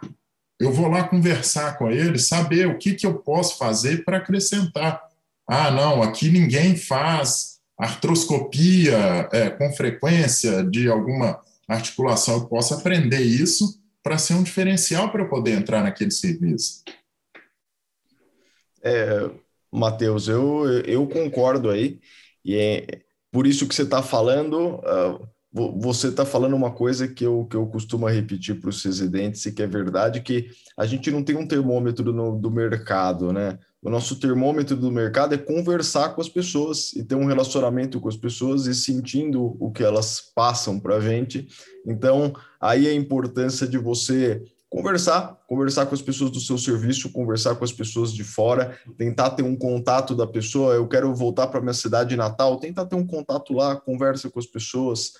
eu 0.59 0.71
vou 0.71 0.87
lá 0.87 1.07
conversar 1.07 1.75
com 1.79 1.89
ele, 1.89 2.19
saber 2.19 2.67
o 2.67 2.77
que, 2.77 2.93
que 2.93 3.07
eu 3.07 3.15
posso 3.15 3.57
fazer 3.57 4.05
para 4.05 4.17
acrescentar. 4.17 5.01
Ah, 5.47 5.71
não, 5.71 6.03
aqui 6.03 6.29
ninguém 6.29 6.75
faz 6.75 7.57
artroscopia 7.75 9.27
é, 9.31 9.49
com 9.49 9.73
frequência 9.73 10.63
de 10.63 10.87
alguma 10.87 11.41
articulação. 11.67 12.35
Eu 12.35 12.45
posso 12.45 12.75
aprender 12.75 13.21
isso 13.21 13.81
para 14.03 14.19
ser 14.19 14.35
um 14.35 14.43
diferencial 14.43 15.11
para 15.11 15.23
eu 15.23 15.29
poder 15.29 15.53
entrar 15.53 15.81
naquele 15.81 16.11
serviço. 16.11 16.83
É, 18.83 19.31
Matheus, 19.71 20.27
eu, 20.27 20.67
eu 20.85 21.07
concordo 21.07 21.69
aí, 21.69 21.99
e 22.43 22.55
é 22.55 23.01
por 23.31 23.45
isso 23.45 23.67
que 23.67 23.75
você 23.75 23.83
está 23.83 24.01
falando, 24.01 24.75
uh, 24.75 25.27
você 25.79 26.09
está 26.09 26.25
falando 26.25 26.55
uma 26.55 26.71
coisa 26.71 27.07
que 27.07 27.25
eu, 27.25 27.45
que 27.45 27.55
eu 27.55 27.65
costumo 27.67 28.07
repetir 28.07 28.59
para 28.59 28.69
os 28.69 28.83
residentes 28.83 29.45
e 29.45 29.51
que 29.51 29.63
é 29.63 29.67
verdade, 29.67 30.21
que 30.21 30.49
a 30.77 30.85
gente 30.85 31.09
não 31.11 31.23
tem 31.23 31.35
um 31.35 31.47
termômetro 31.47 32.13
no, 32.13 32.37
do 32.37 32.51
mercado, 32.51 33.33
né? 33.33 33.57
O 33.81 33.89
nosso 33.89 34.19
termômetro 34.19 34.75
do 34.75 34.91
mercado 34.91 35.33
é 35.33 35.37
conversar 35.37 36.09
com 36.09 36.21
as 36.21 36.27
pessoas 36.27 36.93
e 36.93 37.03
ter 37.03 37.15
um 37.15 37.25
relacionamento 37.25 37.99
com 37.99 38.09
as 38.09 38.17
pessoas 38.17 38.65
e 38.65 38.75
sentindo 38.75 39.55
o 39.59 39.71
que 39.71 39.83
elas 39.83 40.31
passam 40.35 40.79
para 40.79 40.97
a 40.97 40.99
gente. 40.99 41.47
Então, 41.85 42.33
aí 42.59 42.87
a 42.87 42.93
importância 42.93 43.67
de 43.67 43.77
você 43.77 44.43
conversar, 44.69 45.37
conversar 45.47 45.85
com 45.85 45.95
as 45.95 46.01
pessoas 46.01 46.31
do 46.31 46.39
seu 46.39 46.57
serviço, 46.57 47.11
conversar 47.11 47.55
com 47.55 47.63
as 47.63 47.71
pessoas 47.71 48.13
de 48.13 48.23
fora, 48.23 48.77
tentar 48.97 49.31
ter 49.31 49.43
um 49.43 49.55
contato 49.55 50.15
da 50.15 50.27
pessoa. 50.27 50.75
Eu 50.75 50.87
quero 50.87 51.13
voltar 51.15 51.47
para 51.47 51.61
minha 51.61 51.73
cidade 51.73 52.15
natal, 52.15 52.59
tentar 52.59 52.85
ter 52.85 52.95
um 52.95 53.07
contato 53.07 53.53
lá, 53.53 53.75
conversa 53.75 54.29
com 54.29 54.39
as 54.39 54.45
pessoas, 54.45 55.13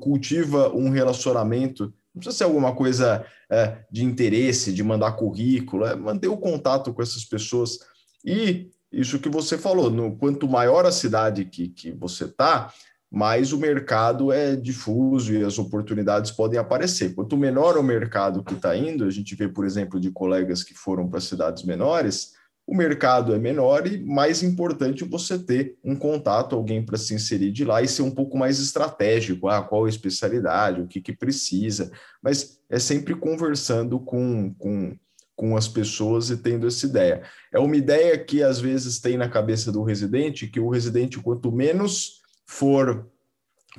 cultiva 0.00 0.74
um 0.74 0.88
relacionamento. 0.88 1.92
Não 2.14 2.20
precisa 2.20 2.38
ser 2.38 2.44
alguma 2.44 2.74
coisa 2.74 3.24
é, 3.50 3.78
de 3.90 4.04
interesse, 4.04 4.72
de 4.72 4.82
mandar 4.82 5.12
currículo, 5.12 5.84
é 5.84 5.94
manter 5.94 6.28
o 6.28 6.36
contato 6.36 6.92
com 6.92 7.02
essas 7.02 7.24
pessoas. 7.24 7.78
E 8.24 8.70
isso 8.90 9.18
que 9.18 9.28
você 9.28 9.56
falou, 9.56 9.90
no, 9.90 10.16
quanto 10.16 10.48
maior 10.48 10.84
a 10.84 10.92
cidade 10.92 11.44
que, 11.46 11.68
que 11.68 11.90
você 11.92 12.24
está, 12.24 12.72
mais 13.12 13.52
o 13.52 13.58
mercado 13.58 14.32
é 14.32 14.56
difuso 14.56 15.34
e 15.34 15.44
as 15.44 15.58
oportunidades 15.58 16.30
podem 16.30 16.58
aparecer. 16.58 17.14
Quanto 17.14 17.36
menor 17.36 17.76
o 17.76 17.82
mercado 17.82 18.42
que 18.42 18.54
está 18.54 18.74
indo, 18.74 19.04
a 19.04 19.10
gente 19.10 19.34
vê, 19.34 19.46
por 19.46 19.66
exemplo, 19.66 20.00
de 20.00 20.10
colegas 20.10 20.62
que 20.62 20.72
foram 20.72 21.06
para 21.06 21.20
cidades 21.20 21.62
menores, 21.62 22.32
o 22.66 22.74
mercado 22.74 23.34
é 23.34 23.38
menor 23.38 23.86
e 23.86 24.02
mais 24.02 24.42
importante 24.42 25.04
você 25.04 25.38
ter 25.38 25.76
um 25.84 25.94
contato, 25.94 26.56
alguém 26.56 26.82
para 26.82 26.96
se 26.96 27.12
inserir 27.12 27.52
de 27.52 27.66
lá 27.66 27.82
e 27.82 27.88
ser 27.88 28.00
um 28.00 28.10
pouco 28.10 28.38
mais 28.38 28.58
estratégico, 28.58 29.46
ah, 29.46 29.60
qual 29.60 29.84
a 29.84 29.90
especialidade, 29.90 30.80
o 30.80 30.86
que, 30.86 30.98
que 30.98 31.12
precisa, 31.12 31.92
mas 32.22 32.60
é 32.70 32.78
sempre 32.78 33.14
conversando 33.14 34.00
com, 34.00 34.54
com, 34.54 34.96
com 35.36 35.54
as 35.54 35.68
pessoas 35.68 36.30
e 36.30 36.36
tendo 36.38 36.66
essa 36.66 36.86
ideia. 36.86 37.22
É 37.52 37.58
uma 37.58 37.76
ideia 37.76 38.16
que 38.16 38.42
às 38.42 38.58
vezes 38.58 39.00
tem 39.00 39.18
na 39.18 39.28
cabeça 39.28 39.70
do 39.70 39.82
residente, 39.82 40.46
que 40.46 40.60
o 40.60 40.70
residente, 40.70 41.18
quanto 41.18 41.52
menos 41.52 42.21
for 42.52 43.08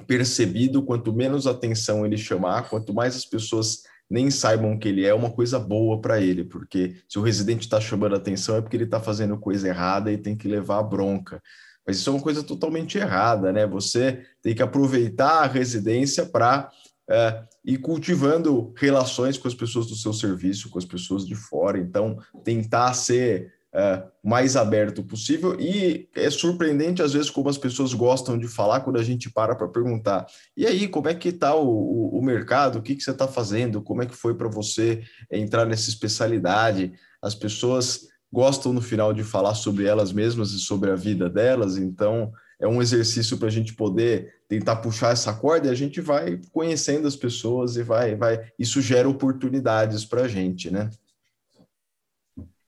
percebido, 0.08 0.82
quanto 0.82 1.14
menos 1.14 1.46
atenção 1.46 2.04
ele 2.06 2.18
chamar, 2.18 2.70
quanto 2.70 2.94
mais 2.94 3.16
as 3.16 3.26
pessoas 3.26 3.84
nem 4.10 4.32
saibam 4.32 4.78
que 4.78 4.88
ele 4.88 5.06
é, 5.06 5.14
uma 5.14 5.30
coisa 5.30 5.60
boa 5.60 6.02
para 6.02 6.20
ele, 6.20 6.44
porque 6.44 6.96
se 7.08 7.20
o 7.20 7.22
residente 7.22 7.62
está 7.62 7.80
chamando 7.80 8.16
atenção 8.16 8.56
é 8.56 8.62
porque 8.62 8.76
ele 8.76 8.84
está 8.86 9.00
fazendo 9.00 9.38
coisa 9.38 9.68
errada 9.68 10.12
e 10.12 10.18
tem 10.18 10.36
que 10.36 10.48
levar 10.48 10.80
a 10.80 10.84
bronca. 10.84 11.42
Mas 11.86 11.98
isso 11.98 12.10
é 12.10 12.14
uma 12.14 12.22
coisa 12.22 12.42
totalmente 12.44 12.98
errada, 12.98 13.52
né? 13.52 13.68
Você 13.68 14.24
tem 14.42 14.56
que 14.56 14.64
aproveitar 14.64 15.44
a 15.44 15.48
residência 15.48 16.26
para 16.26 16.72
é, 17.10 17.44
ir 17.64 17.78
cultivando 17.78 18.74
relações 18.78 19.38
com 19.38 19.48
as 19.48 19.54
pessoas 19.54 19.88
do 19.88 19.96
seu 19.96 20.14
serviço, 20.14 20.70
com 20.70 20.80
as 20.80 20.86
pessoas 20.86 21.26
de 21.26 21.36
fora. 21.36 21.78
Então, 21.78 22.18
tentar 22.44 22.94
ser 22.94 23.53
é, 23.74 24.04
mais 24.24 24.56
aberto 24.56 25.04
possível. 25.04 25.60
E 25.60 26.08
é 26.16 26.30
surpreendente, 26.30 27.02
às 27.02 27.14
vezes, 27.14 27.30
como 27.30 27.50
as 27.50 27.58
pessoas 27.58 27.94
gostam 27.94 28.38
de 28.38 28.48
falar 28.48 28.82
quando 28.82 29.00
a 29.00 29.04
gente 29.04 29.32
para 29.32 29.56
para 29.56 29.68
perguntar: 29.68 30.28
e 30.56 30.66
aí, 30.66 30.88
como 30.88 31.10
é 31.10 31.16
que 31.16 31.30
está 31.30 31.56
o, 31.56 31.68
o, 31.68 32.20
o, 32.20 32.22
mercado? 32.22 32.80
O 32.80 32.82
que, 32.82 32.96
que 32.96 33.02
você 33.02 33.12
está 33.12 33.28
fazendo? 33.28 33.82
Como 33.82 34.04
é 34.04 34.06
que 34.06 34.16
foi 34.16 34.36
para 34.36 34.48
você 34.48 35.02
entrar 35.32 35.66
nessa 35.66 35.90
especialidade? 35.90 36.94
As 37.22 37.34
pessoas 37.34 38.08
gostam 38.32 38.74
no 38.74 38.82
final 38.82 39.14
de 39.14 39.24
falar 39.24 39.56
sobre 39.56 39.86
elas 39.86 40.12
mesmas 40.12 40.52
e 40.52 40.60
sobre 40.60 40.90
a 40.90 40.96
vida 40.96 41.30
delas, 41.30 41.78
então 41.78 42.32
é 42.60 42.68
um 42.68 42.82
exercício 42.82 43.38
para 43.38 43.48
a 43.48 43.52
gente 43.52 43.74
poder 43.74 44.34
tentar 44.48 44.78
puxar 44.78 45.12
essa 45.12 45.34
corda 45.34 45.68
e 45.68 45.70
a 45.70 45.76
gente 45.76 46.02
vai 46.02 46.40
conhecendo 46.52 47.08
as 47.08 47.16
pessoas 47.16 47.76
e 47.76 47.84
vai, 47.84 48.16
vai, 48.16 48.40
isso 48.58 48.82
gera 48.82 49.08
oportunidades 49.08 50.06
para 50.06 50.24
a 50.24 50.28
gente, 50.28 50.72
né? 50.72 50.90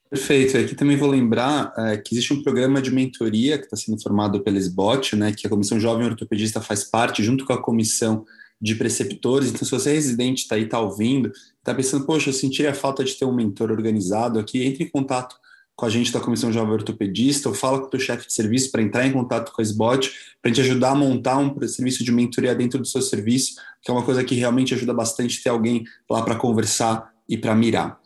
Perfeito. 0.10 0.58
Aqui 0.58 0.76
também 0.76 0.96
vou 0.96 1.10
lembrar 1.10 1.74
é, 1.78 1.98
que 1.98 2.14
existe 2.14 2.32
um 2.32 2.44
programa 2.44 2.82
de 2.82 2.92
mentoria 2.92 3.58
que 3.58 3.66
está 3.66 3.76
sendo 3.76 4.02
formado 4.02 4.42
pela 4.42 4.58
SBOT, 4.58 5.16
né, 5.16 5.34
que 5.34 5.48
a 5.48 5.50
Comissão 5.50 5.80
Jovem 5.80 6.06
Ortopedista 6.06 6.62
faz 6.62 6.84
parte, 6.84 7.24
junto 7.24 7.44
com 7.46 7.54
a 7.54 7.62
Comissão 7.62 8.26
de 8.62 8.76
Preceptores. 8.76 9.50
Então, 9.50 9.66
se 9.66 9.72
você 9.72 9.90
é 9.90 9.94
residente, 9.94 10.44
está 10.44 10.56
aí, 10.56 10.64
está 10.64 10.80
ouvindo, 10.80 11.32
está 11.58 11.74
pensando, 11.74 12.06
poxa, 12.06 12.30
eu 12.30 12.34
sentiria 12.34 12.72
a 12.72 12.76
falta 12.76 13.04
de 13.04 13.14
ter 13.16 13.26
um 13.26 13.34
mentor 13.34 13.72
organizado 13.72 14.40
aqui, 14.40 14.64
entre 14.64 14.84
em 14.84 14.90
contato 14.90 15.36
com 15.76 15.86
a 15.86 15.90
gente 15.90 16.12
da 16.14 16.22
Comissão 16.22 16.54
Jovem 16.54 16.74
Ortopedista, 16.74 17.50
ou 17.50 17.56
fala 17.56 17.80
com 17.80 17.88
o 17.88 17.90
teu 17.90 18.00
chefe 18.00 18.28
de 18.28 18.34
serviço 18.34 18.72
para 18.72 18.82
entrar 18.82 19.06
em 19.06 19.12
contato 19.12 19.52
com 19.52 19.62
a 19.62 19.64
SBOT, 19.64 20.10
para 20.42 20.50
gente 20.50 20.62
ajudar 20.62 20.92
a 20.92 20.96
montar 20.96 21.38
um 21.38 21.68
serviço 21.68 22.04
de 22.04 22.12
mentoria 22.14 22.56
dentro 22.56 22.80
do 22.80 22.86
seu 22.86 23.02
serviço, 23.02 23.56
que 23.82 23.92
é 23.92 23.94
uma 23.94 24.04
coisa 24.04 24.24
que 24.24 24.36
realmente 24.36 24.74
ajuda 24.74 24.94
bastante 24.94 25.44
ter 25.44 25.50
alguém 25.50 25.84
lá 26.10 26.22
para 26.22 26.36
conversar 26.36 27.12
e 27.28 27.38
para 27.38 27.54
mirar. 27.54 28.00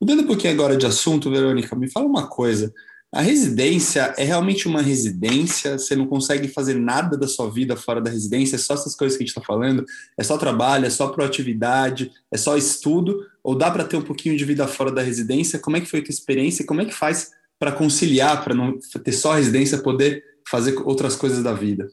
Mudando 0.00 0.22
um 0.22 0.26
pouquinho 0.26 0.54
agora 0.54 0.78
de 0.78 0.86
assunto, 0.86 1.30
Verônica, 1.30 1.76
me 1.76 1.90
fala 1.90 2.06
uma 2.06 2.26
coisa. 2.26 2.72
A 3.12 3.20
residência 3.20 4.14
é 4.16 4.24
realmente 4.24 4.66
uma 4.66 4.80
residência? 4.80 5.76
Você 5.76 5.94
não 5.94 6.06
consegue 6.06 6.48
fazer 6.48 6.74
nada 6.74 7.18
da 7.18 7.28
sua 7.28 7.50
vida 7.50 7.76
fora 7.76 8.00
da 8.00 8.08
residência? 8.08 8.56
É 8.56 8.58
só 8.58 8.72
essas 8.72 8.94
coisas 8.94 9.18
que 9.18 9.24
a 9.24 9.26
gente 9.26 9.36
está 9.36 9.46
falando? 9.46 9.84
É 10.16 10.22
só 10.22 10.38
trabalho? 10.38 10.86
É 10.86 10.90
só 10.90 11.08
proatividade? 11.08 12.12
É 12.32 12.38
só 12.38 12.56
estudo? 12.56 13.26
Ou 13.42 13.54
dá 13.54 13.70
para 13.70 13.84
ter 13.84 13.96
um 13.96 14.02
pouquinho 14.02 14.38
de 14.38 14.44
vida 14.44 14.66
fora 14.66 14.90
da 14.90 15.02
residência? 15.02 15.58
Como 15.58 15.76
é 15.76 15.80
que 15.82 15.90
foi 15.90 16.00
a 16.00 16.02
tua 16.04 16.12
experiência? 16.12 16.64
Como 16.64 16.80
é 16.80 16.86
que 16.86 16.94
faz 16.94 17.32
para 17.58 17.72
conciliar, 17.72 18.42
para 18.42 18.54
não 18.54 18.78
ter 19.04 19.12
só 19.12 19.34
residência, 19.34 19.76
poder 19.78 20.24
fazer 20.48 20.80
outras 20.84 21.14
coisas 21.14 21.42
da 21.42 21.52
vida? 21.52 21.90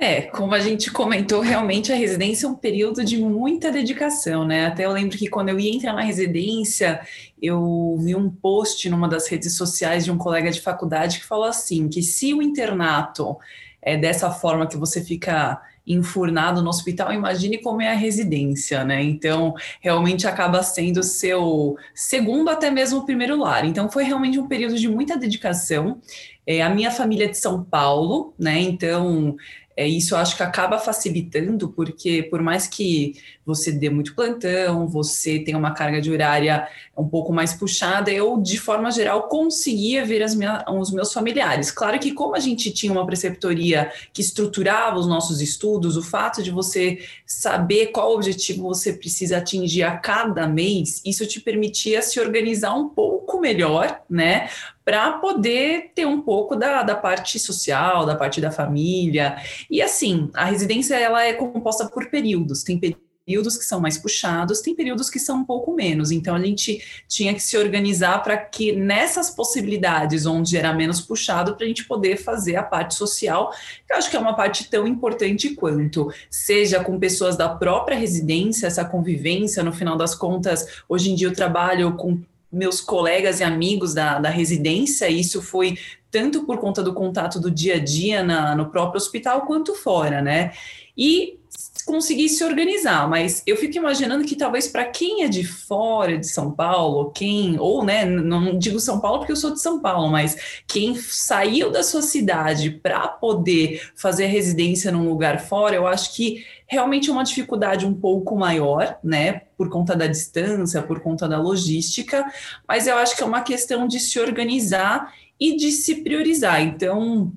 É, 0.00 0.22
como 0.22 0.54
a 0.54 0.60
gente 0.60 0.92
comentou, 0.92 1.40
realmente 1.40 1.92
a 1.92 1.96
residência 1.96 2.46
é 2.46 2.48
um 2.48 2.54
período 2.54 3.04
de 3.04 3.18
muita 3.18 3.72
dedicação, 3.72 4.46
né? 4.46 4.66
Até 4.66 4.84
eu 4.84 4.92
lembro 4.92 5.18
que 5.18 5.28
quando 5.28 5.48
eu 5.48 5.58
ia 5.58 5.74
entrar 5.74 5.92
na 5.92 6.02
residência, 6.02 7.00
eu 7.42 7.96
vi 7.98 8.14
um 8.14 8.30
post 8.30 8.88
numa 8.88 9.08
das 9.08 9.26
redes 9.26 9.56
sociais 9.56 10.04
de 10.04 10.12
um 10.12 10.16
colega 10.16 10.52
de 10.52 10.60
faculdade 10.60 11.18
que 11.18 11.26
falou 11.26 11.46
assim: 11.46 11.88
que 11.88 12.00
se 12.00 12.32
o 12.32 12.40
internato 12.40 13.36
é 13.82 13.96
dessa 13.96 14.30
forma 14.30 14.68
que 14.68 14.76
você 14.76 15.02
fica 15.02 15.60
enfurnado 15.84 16.62
no 16.62 16.68
hospital, 16.68 17.12
imagine 17.12 17.58
como 17.58 17.82
é 17.82 17.90
a 17.90 17.94
residência, 17.94 18.84
né? 18.84 19.02
Então, 19.02 19.54
realmente 19.80 20.28
acaba 20.28 20.62
sendo 20.62 21.02
seu 21.02 21.76
segundo, 21.92 22.50
até 22.50 22.70
mesmo 22.70 23.04
primeiro 23.04 23.36
lar. 23.36 23.64
Então, 23.64 23.90
foi 23.90 24.04
realmente 24.04 24.38
um 24.38 24.46
período 24.46 24.76
de 24.76 24.86
muita 24.86 25.16
dedicação. 25.16 26.00
É, 26.46 26.62
a 26.62 26.70
minha 26.70 26.90
família 26.90 27.24
é 27.24 27.28
de 27.28 27.38
São 27.38 27.64
Paulo, 27.64 28.32
né? 28.38 28.60
Então, 28.60 29.36
é, 29.78 29.86
isso 29.86 30.12
eu 30.12 30.18
acho 30.18 30.36
que 30.36 30.42
acaba 30.42 30.76
facilitando, 30.76 31.68
porque 31.68 32.24
por 32.24 32.42
mais 32.42 32.66
que 32.66 33.14
você 33.46 33.70
dê 33.70 33.88
muito 33.88 34.12
plantão, 34.12 34.88
você 34.88 35.38
tenha 35.38 35.56
uma 35.56 35.72
carga 35.72 36.00
de 36.00 36.10
horária 36.10 36.66
um 36.96 37.08
pouco 37.08 37.32
mais 37.32 37.54
puxada, 37.54 38.10
eu, 38.10 38.38
de 38.42 38.58
forma 38.58 38.90
geral, 38.90 39.28
conseguia 39.28 40.04
ver 40.04 40.26
minha, 40.34 40.64
os 40.68 40.90
meus 40.90 41.12
familiares. 41.12 41.70
Claro 41.70 41.96
que, 42.00 42.12
como 42.12 42.34
a 42.34 42.40
gente 42.40 42.72
tinha 42.72 42.90
uma 42.90 43.06
preceptoria 43.06 43.92
que 44.12 44.20
estruturava 44.20 44.98
os 44.98 45.06
nossos 45.06 45.40
estudos, 45.40 45.96
o 45.96 46.02
fato 46.02 46.42
de 46.42 46.50
você 46.50 46.98
saber 47.24 47.92
qual 47.92 48.12
objetivo 48.12 48.64
você 48.64 48.92
precisa 48.92 49.36
atingir 49.36 49.84
a 49.84 49.96
cada 49.96 50.48
mês, 50.48 51.00
isso 51.06 51.24
te 51.24 51.40
permitia 51.40 52.02
se 52.02 52.18
organizar 52.18 52.74
um 52.74 52.88
pouco 52.88 53.40
melhor, 53.40 54.02
né? 54.10 54.50
Para 54.88 55.12
poder 55.18 55.90
ter 55.94 56.06
um 56.06 56.22
pouco 56.22 56.56
da, 56.56 56.82
da 56.82 56.94
parte 56.94 57.38
social, 57.38 58.06
da 58.06 58.16
parte 58.16 58.40
da 58.40 58.50
família. 58.50 59.36
E 59.70 59.82
assim, 59.82 60.30
a 60.32 60.46
residência 60.46 60.94
ela 60.94 61.22
é 61.22 61.34
composta 61.34 61.84
por 61.84 62.08
períodos. 62.08 62.62
Tem 62.62 62.80
períodos 62.80 63.58
que 63.58 63.66
são 63.66 63.80
mais 63.80 63.98
puxados, 63.98 64.62
tem 64.62 64.74
períodos 64.74 65.10
que 65.10 65.18
são 65.18 65.40
um 65.40 65.44
pouco 65.44 65.74
menos. 65.74 66.10
Então 66.10 66.34
a 66.34 66.42
gente 66.42 66.82
tinha 67.06 67.34
que 67.34 67.42
se 67.42 67.58
organizar 67.58 68.22
para 68.22 68.38
que 68.38 68.72
nessas 68.72 69.28
possibilidades 69.28 70.24
onde 70.24 70.56
era 70.56 70.72
menos 70.72 71.02
puxado, 71.02 71.54
para 71.54 71.66
a 71.66 71.68
gente 71.68 71.84
poder 71.84 72.16
fazer 72.16 72.56
a 72.56 72.62
parte 72.62 72.94
social, 72.94 73.52
que 73.86 73.92
eu 73.92 73.98
acho 73.98 74.08
que 74.08 74.16
é 74.16 74.20
uma 74.20 74.34
parte 74.34 74.70
tão 74.70 74.86
importante 74.86 75.50
quanto, 75.50 76.10
seja 76.30 76.82
com 76.82 76.98
pessoas 76.98 77.36
da 77.36 77.50
própria 77.50 77.94
residência, 77.94 78.66
essa 78.66 78.86
convivência, 78.86 79.62
no 79.62 79.70
final 79.70 79.98
das 79.98 80.14
contas, 80.14 80.82
hoje 80.88 81.10
em 81.10 81.14
dia 81.14 81.28
eu 81.28 81.34
trabalho 81.34 81.94
com 81.94 82.22
meus 82.50 82.80
colegas 82.80 83.40
e 83.40 83.44
amigos 83.44 83.94
da, 83.94 84.18
da 84.18 84.30
residência, 84.30 85.08
isso 85.08 85.42
foi 85.42 85.78
tanto 86.10 86.44
por 86.44 86.58
conta 86.58 86.82
do 86.82 86.94
contato 86.94 87.38
do 87.38 87.50
dia 87.50 87.74
a 87.74 87.78
dia 87.78 88.22
na, 88.22 88.54
no 88.54 88.70
próprio 88.70 88.96
hospital, 88.96 89.42
quanto 89.42 89.74
fora, 89.74 90.22
né? 90.22 90.52
E 90.96 91.38
conseguir 91.84 92.28
se 92.28 92.44
organizar, 92.44 93.08
mas 93.08 93.42
eu 93.46 93.56
fico 93.56 93.76
imaginando 93.78 94.24
que 94.24 94.36
talvez 94.36 94.68
para 94.68 94.84
quem 94.84 95.22
é 95.22 95.28
de 95.28 95.42
fora 95.42 96.18
de 96.18 96.26
São 96.26 96.50
Paulo, 96.50 97.10
quem, 97.12 97.58
ou 97.58 97.82
né, 97.82 98.04
não 98.04 98.58
digo 98.58 98.78
São 98.78 99.00
Paulo 99.00 99.20
porque 99.20 99.32
eu 99.32 99.36
sou 99.36 99.52
de 99.52 99.60
São 99.60 99.80
Paulo, 99.80 100.08
mas 100.08 100.62
quem 100.66 100.94
saiu 100.94 101.70
da 101.70 101.82
sua 101.82 102.02
cidade 102.02 102.70
para 102.70 103.08
poder 103.08 103.90
fazer 103.96 104.26
residência 104.26 104.92
num 104.92 105.08
lugar 105.08 105.40
fora, 105.40 105.76
eu 105.76 105.86
acho 105.86 106.14
que 106.14 106.44
realmente 106.68 107.08
é 107.08 107.12
uma 107.12 107.24
dificuldade 107.24 107.86
um 107.86 107.94
pouco 107.94 108.36
maior, 108.36 108.98
né, 109.02 109.42
por 109.56 109.70
conta 109.70 109.96
da 109.96 110.06
distância, 110.06 110.82
por 110.82 111.00
conta 111.00 111.26
da 111.26 111.40
logística, 111.40 112.30
mas 112.68 112.86
eu 112.86 112.96
acho 112.96 113.16
que 113.16 113.22
é 113.22 113.26
uma 113.26 113.40
questão 113.40 113.88
de 113.88 113.98
se 113.98 114.20
organizar 114.20 115.12
e 115.40 115.56
de 115.56 115.72
se 115.72 116.02
priorizar. 116.02 116.60
Então, 116.60 117.32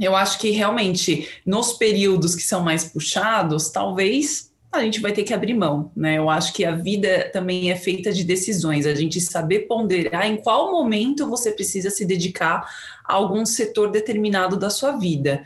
eu 0.00 0.16
acho 0.16 0.38
que 0.38 0.50
realmente 0.50 1.28
nos 1.44 1.74
períodos 1.74 2.34
que 2.34 2.42
são 2.42 2.62
mais 2.62 2.84
puxados, 2.84 3.68
talvez 3.68 4.50
a 4.72 4.82
gente 4.82 5.00
vai 5.00 5.12
ter 5.12 5.24
que 5.24 5.34
abrir 5.34 5.52
mão, 5.52 5.90
né? 5.96 6.16
Eu 6.16 6.30
acho 6.30 6.52
que 6.52 6.64
a 6.64 6.70
vida 6.70 7.28
também 7.32 7.72
é 7.72 7.76
feita 7.76 8.12
de 8.12 8.22
decisões, 8.22 8.86
a 8.86 8.94
gente 8.94 9.20
saber 9.20 9.60
ponderar 9.60 10.26
em 10.26 10.36
qual 10.36 10.70
momento 10.70 11.28
você 11.28 11.50
precisa 11.50 11.90
se 11.90 12.04
dedicar 12.04 12.70
a 13.04 13.14
algum 13.14 13.44
setor 13.44 13.90
determinado 13.90 14.56
da 14.56 14.70
sua 14.70 14.92
vida. 14.92 15.42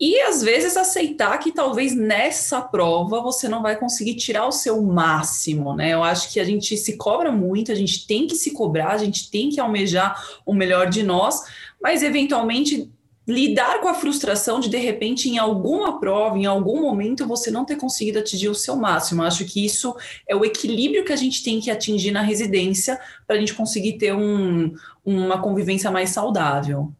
E 0.00 0.18
às 0.22 0.42
vezes 0.42 0.78
aceitar 0.78 1.36
que 1.38 1.52
talvez 1.52 1.94
nessa 1.94 2.62
prova 2.62 3.20
você 3.20 3.46
não 3.50 3.60
vai 3.60 3.76
conseguir 3.76 4.14
tirar 4.14 4.46
o 4.46 4.52
seu 4.52 4.80
máximo, 4.80 5.76
né? 5.76 5.92
Eu 5.92 6.02
acho 6.02 6.32
que 6.32 6.40
a 6.40 6.44
gente 6.44 6.74
se 6.78 6.96
cobra 6.96 7.30
muito, 7.30 7.70
a 7.70 7.74
gente 7.74 8.06
tem 8.06 8.26
que 8.26 8.34
se 8.34 8.52
cobrar, 8.52 8.92
a 8.92 8.98
gente 8.98 9.30
tem 9.30 9.50
que 9.50 9.60
almejar 9.60 10.18
o 10.46 10.54
melhor 10.54 10.88
de 10.88 11.02
nós, 11.02 11.42
mas 11.82 12.02
eventualmente 12.02 12.90
lidar 13.28 13.82
com 13.82 13.88
a 13.88 13.94
frustração 13.94 14.58
de 14.58 14.70
de 14.70 14.78
repente 14.78 15.28
em 15.28 15.36
alguma 15.36 16.00
prova, 16.00 16.38
em 16.38 16.46
algum 16.46 16.80
momento 16.80 17.26
você 17.26 17.50
não 17.50 17.66
ter 17.66 17.76
conseguido 17.76 18.18
atingir 18.18 18.48
o 18.48 18.54
seu 18.54 18.76
máximo. 18.76 19.20
Eu 19.20 19.26
acho 19.26 19.44
que 19.44 19.64
isso 19.64 19.94
é 20.26 20.34
o 20.34 20.46
equilíbrio 20.46 21.04
que 21.04 21.12
a 21.12 21.16
gente 21.16 21.44
tem 21.44 21.60
que 21.60 21.70
atingir 21.70 22.10
na 22.10 22.22
residência 22.22 22.98
para 23.26 23.36
a 23.36 23.38
gente 23.38 23.52
conseguir 23.52 23.98
ter 23.98 24.14
um, 24.14 24.72
uma 25.04 25.42
convivência 25.42 25.90
mais 25.90 26.08
saudável. 26.08 26.90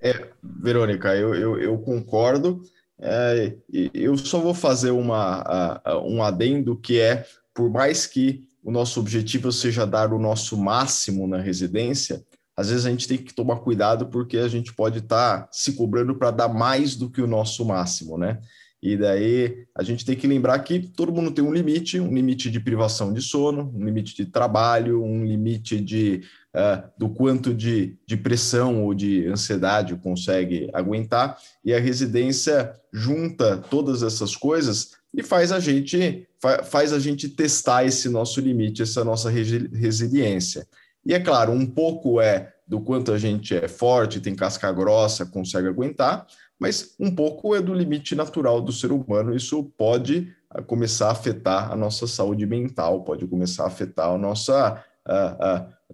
É, 0.00 0.28
Verônica, 0.42 1.14
eu, 1.16 1.34
eu, 1.34 1.58
eu 1.58 1.78
concordo. 1.78 2.62
É, 2.98 3.54
eu 3.92 4.16
só 4.16 4.40
vou 4.40 4.54
fazer 4.54 4.90
uma, 4.90 5.80
um 6.04 6.22
adendo 6.22 6.76
que 6.76 6.98
é, 6.98 7.26
por 7.54 7.70
mais 7.70 8.06
que 8.06 8.44
o 8.62 8.70
nosso 8.70 8.98
objetivo 9.00 9.52
seja 9.52 9.86
dar 9.86 10.12
o 10.12 10.18
nosso 10.18 10.56
máximo 10.56 11.26
na 11.26 11.38
residência, 11.38 12.24
às 12.56 12.70
vezes 12.70 12.86
a 12.86 12.90
gente 12.90 13.06
tem 13.06 13.18
que 13.18 13.34
tomar 13.34 13.56
cuidado 13.56 14.06
porque 14.06 14.38
a 14.38 14.48
gente 14.48 14.72
pode 14.72 14.98
estar 14.98 15.42
tá 15.42 15.48
se 15.52 15.74
cobrando 15.74 16.14
para 16.14 16.30
dar 16.30 16.48
mais 16.48 16.96
do 16.96 17.10
que 17.10 17.20
o 17.20 17.26
nosso 17.26 17.64
máximo, 17.64 18.16
né? 18.16 18.40
E 18.82 18.96
daí 18.96 19.66
a 19.74 19.82
gente 19.82 20.04
tem 20.04 20.16
que 20.16 20.26
lembrar 20.26 20.58
que 20.60 20.78
todo 20.80 21.12
mundo 21.12 21.30
tem 21.30 21.44
um 21.44 21.52
limite, 21.52 21.98
um 21.98 22.14
limite 22.14 22.50
de 22.50 22.60
privação 22.60 23.12
de 23.12 23.20
sono, 23.20 23.72
um 23.74 23.84
limite 23.84 24.14
de 24.14 24.26
trabalho, 24.26 25.02
um 25.02 25.24
limite 25.24 25.80
de 25.80 26.22
uh, 26.56 26.88
do 26.98 27.10
quanto 27.10 27.52
de, 27.52 27.98
de 28.06 28.16
pressão 28.16 28.84
ou 28.84 28.94
de 28.94 29.26
ansiedade 29.28 29.94
consegue 29.96 30.70
aguentar, 30.72 31.38
e 31.62 31.74
a 31.74 31.78
residência 31.78 32.72
junta 32.92 33.58
todas 33.58 34.02
essas 34.02 34.34
coisas 34.34 34.92
e 35.14 35.22
faz 35.22 35.52
a 35.52 35.60
gente 35.60 36.26
faz 36.64 36.92
a 36.92 36.98
gente 36.98 37.28
testar 37.28 37.84
esse 37.84 38.08
nosso 38.08 38.40
limite, 38.40 38.82
essa 38.82 39.02
nossa 39.02 39.30
resiliência. 39.30 40.66
E 41.04 41.14
é 41.14 41.18
claro, 41.18 41.52
um 41.52 41.66
pouco 41.66 42.20
é 42.20 42.52
do 42.66 42.80
quanto 42.80 43.12
a 43.12 43.18
gente 43.18 43.54
é 43.54 43.68
forte, 43.68 44.20
tem 44.20 44.34
casca 44.34 44.70
grossa, 44.72 45.24
consegue 45.24 45.68
aguentar, 45.68 46.26
mas 46.58 46.94
um 46.98 47.14
pouco 47.14 47.54
é 47.54 47.60
do 47.60 47.72
limite 47.72 48.14
natural 48.14 48.60
do 48.60 48.72
ser 48.72 48.90
humano. 48.90 49.34
Isso 49.34 49.62
pode 49.78 50.32
ah, 50.50 50.60
começar 50.62 51.08
a 51.08 51.12
afetar 51.12 51.70
a 51.70 51.76
nossa 51.76 52.06
saúde 52.06 52.44
mental, 52.44 53.04
pode 53.04 53.26
começar 53.26 53.64
a 53.64 53.68
afetar 53.68 54.10
a 54.10 54.18
nossa, 54.18 54.84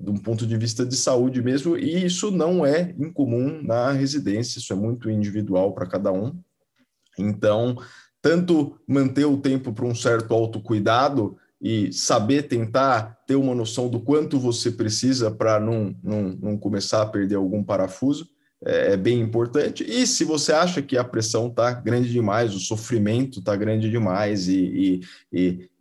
de 0.01 0.11
um 0.11 0.17
ponto 0.17 0.47
de 0.47 0.57
vista 0.57 0.87
de 0.87 0.97
saúde 0.97 1.43
mesmo, 1.43 1.77
e 1.77 2.05
isso 2.05 2.31
não 2.31 2.65
é 2.65 2.95
incomum 2.99 3.63
na 3.63 3.93
residência, 3.93 4.59
isso 4.59 4.73
é 4.73 4.77
muito 4.77 5.11
individual 5.11 5.73
para 5.75 5.87
cada 5.87 6.11
um. 6.11 6.39
Então, 7.19 7.77
tanto 8.21 8.79
manter 8.87 9.27
o 9.27 9.37
tempo 9.37 9.73
para 9.73 9.85
um 9.85 9.95
certo 9.95 10.33
autocuidado 10.33 11.37
e 11.61 11.93
saber 11.93 12.45
tentar 12.45 13.19
ter 13.27 13.37
uma 13.37 13.55
noção 13.55 13.89
do 13.89 14.01
quanto 14.01 14.39
você 14.39 14.71
precisa 14.71 15.31
para 15.31 15.61
não, 15.61 15.95
não, 16.03 16.23
não 16.41 16.59
começar 16.59 17.03
a 17.03 17.07
perder 17.07 17.37
algum 17.37 17.63
parafuso, 17.63 18.29
é, 18.65 18.93
é, 18.93 18.97
bem 18.97 19.21
importante. 19.21 19.85
E 19.85 20.07
se 20.07 20.25
você 20.25 20.53
acha 20.53 20.81
que 20.81 20.97
a 20.97 21.03
pressão 21.03 21.49
está 21.49 21.73
grande 21.73 22.11
demais, 22.11 22.55
o 22.55 22.61
sofrimento 22.61 23.41
está 23.41 23.57
grande 23.57 23.91
demais 23.91 24.47
e 24.49 25.01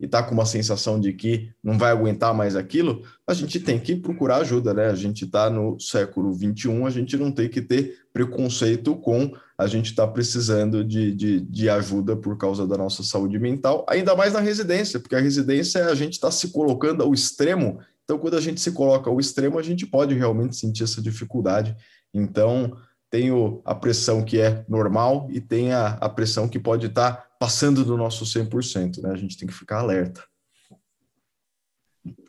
está 0.00 0.22
com 0.22 0.34
uma 0.34 0.44
sensação 0.44 0.98
de 0.98 1.12
que 1.12 1.50
não 1.62 1.78
vai 1.78 1.92
aguentar 1.92 2.34
mais 2.34 2.56
aquilo, 2.56 3.02
a 3.24 3.34
gente 3.34 3.60
tem 3.60 3.78
que 3.78 3.94
procurar 3.94 4.38
ajuda, 4.38 4.74
né? 4.74 4.86
A 4.86 4.96
gente 4.96 5.24
está 5.24 5.48
no 5.48 5.78
século 5.78 6.34
XXI, 6.34 6.84
a 6.84 6.90
gente 6.90 7.16
não 7.16 7.30
tem 7.30 7.48
que 7.48 7.62
ter 7.62 7.98
preconceito 8.12 8.96
com 8.96 9.32
a 9.56 9.66
gente 9.68 9.90
está 9.90 10.06
precisando 10.08 10.82
de, 10.82 11.12
de, 11.12 11.40
de, 11.40 11.70
ajuda 11.70 12.16
por 12.16 12.36
causa 12.36 12.66
da 12.66 12.76
nossa 12.76 13.04
saúde 13.04 13.38
mental, 13.38 13.86
ainda 13.88 14.16
mais 14.16 14.32
na 14.32 14.40
residência, 14.40 14.98
porque 14.98 15.14
a 15.14 15.20
residência 15.20 15.86
a 15.86 15.94
gente 15.94 16.14
está 16.14 16.32
se 16.32 16.48
colocando 16.48 17.02
ao 17.02 17.14
extremo. 17.14 17.78
Então, 18.02 18.18
quando 18.18 18.36
a 18.36 18.40
gente 18.40 18.60
se 18.60 18.72
coloca 18.72 19.08
ao 19.08 19.20
extremo, 19.20 19.58
a 19.58 19.62
gente 19.62 19.86
pode 19.86 20.14
realmente 20.14 20.56
sentir 20.56 20.82
essa 20.82 21.00
dificuldade 21.00 21.76
então, 22.12 22.76
tem 23.10 23.28
a 23.64 23.74
pressão 23.74 24.24
que 24.24 24.40
é 24.40 24.64
normal 24.68 25.28
e 25.30 25.40
tem 25.40 25.72
a, 25.72 25.88
a 26.00 26.08
pressão 26.08 26.48
que 26.48 26.58
pode 26.58 26.86
estar 26.86 27.12
tá 27.12 27.26
passando 27.38 27.84
do 27.84 27.96
nosso 27.96 28.24
100%, 28.24 29.02
né? 29.02 29.10
A 29.10 29.16
gente 29.16 29.36
tem 29.36 29.46
que 29.46 29.54
ficar 29.54 29.80
alerta. 29.80 30.24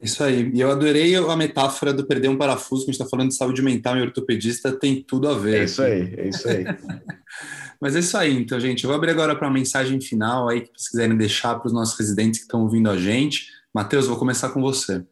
Isso 0.02 0.24
aí. 0.24 0.52
E 0.54 0.60
eu 0.60 0.70
adorei 0.70 1.16
a 1.16 1.36
metáfora 1.36 1.94
do 1.94 2.06
perder 2.06 2.28
um 2.28 2.38
parafuso, 2.38 2.84
que 2.84 2.92
a 2.92 2.94
gente 2.94 3.02
está 3.02 3.10
falando 3.10 3.30
de 3.30 3.36
saúde 3.36 3.62
mental 3.62 3.98
e 3.98 4.02
ortopedista, 4.02 4.72
tem 4.72 5.02
tudo 5.02 5.30
a 5.30 5.38
ver. 5.38 5.62
É 5.62 5.64
isso 5.64 5.82
aí, 5.82 6.14
é 6.18 6.28
isso 6.28 6.48
aí. 6.48 6.66
Mas 7.80 7.96
é 7.96 8.00
isso 8.00 8.18
aí, 8.18 8.38
então, 8.38 8.60
gente. 8.60 8.84
Eu 8.84 8.90
vou 8.90 8.98
abrir 8.98 9.12
agora 9.12 9.36
para 9.36 9.48
a 9.48 9.52
mensagem 9.52 10.00
final 10.00 10.48
aí 10.48 10.62
que 10.62 10.68
vocês 10.68 10.90
quiserem 10.90 11.18
deixar 11.18 11.56
para 11.56 11.68
os 11.68 11.74
nossos 11.74 11.98
residentes 11.98 12.40
que 12.40 12.46
estão 12.46 12.62
ouvindo 12.62 12.90
a 12.90 12.98
gente. 12.98 13.48
Matheus, 13.74 14.08
vou 14.08 14.18
começar 14.18 14.50
com 14.50 14.62
você. 14.62 15.04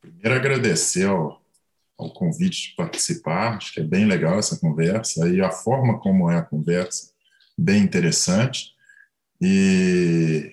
Primeiro, 0.00 0.34
agradecer 0.34 1.06
ao 1.06 1.45
ao 1.98 2.12
convite 2.12 2.70
de 2.70 2.76
participar. 2.76 3.56
Acho 3.56 3.72
que 3.72 3.80
é 3.80 3.84
bem 3.84 4.04
legal 4.04 4.38
essa 4.38 4.58
conversa 4.58 5.28
e 5.28 5.40
a 5.40 5.50
forma 5.50 5.98
como 5.98 6.30
é 6.30 6.38
a 6.38 6.42
conversa, 6.42 7.10
bem 7.58 7.82
interessante. 7.82 8.72
E 9.40 10.52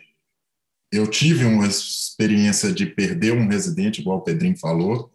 eu 0.91 1.07
tive 1.07 1.45
uma 1.45 1.67
experiência 1.67 2.71
de 2.71 2.85
perder 2.85 3.33
um 3.33 3.47
residente, 3.47 4.01
igual 4.01 4.19
o 4.19 4.23
Pedrinho 4.23 4.57
falou, 4.57 5.11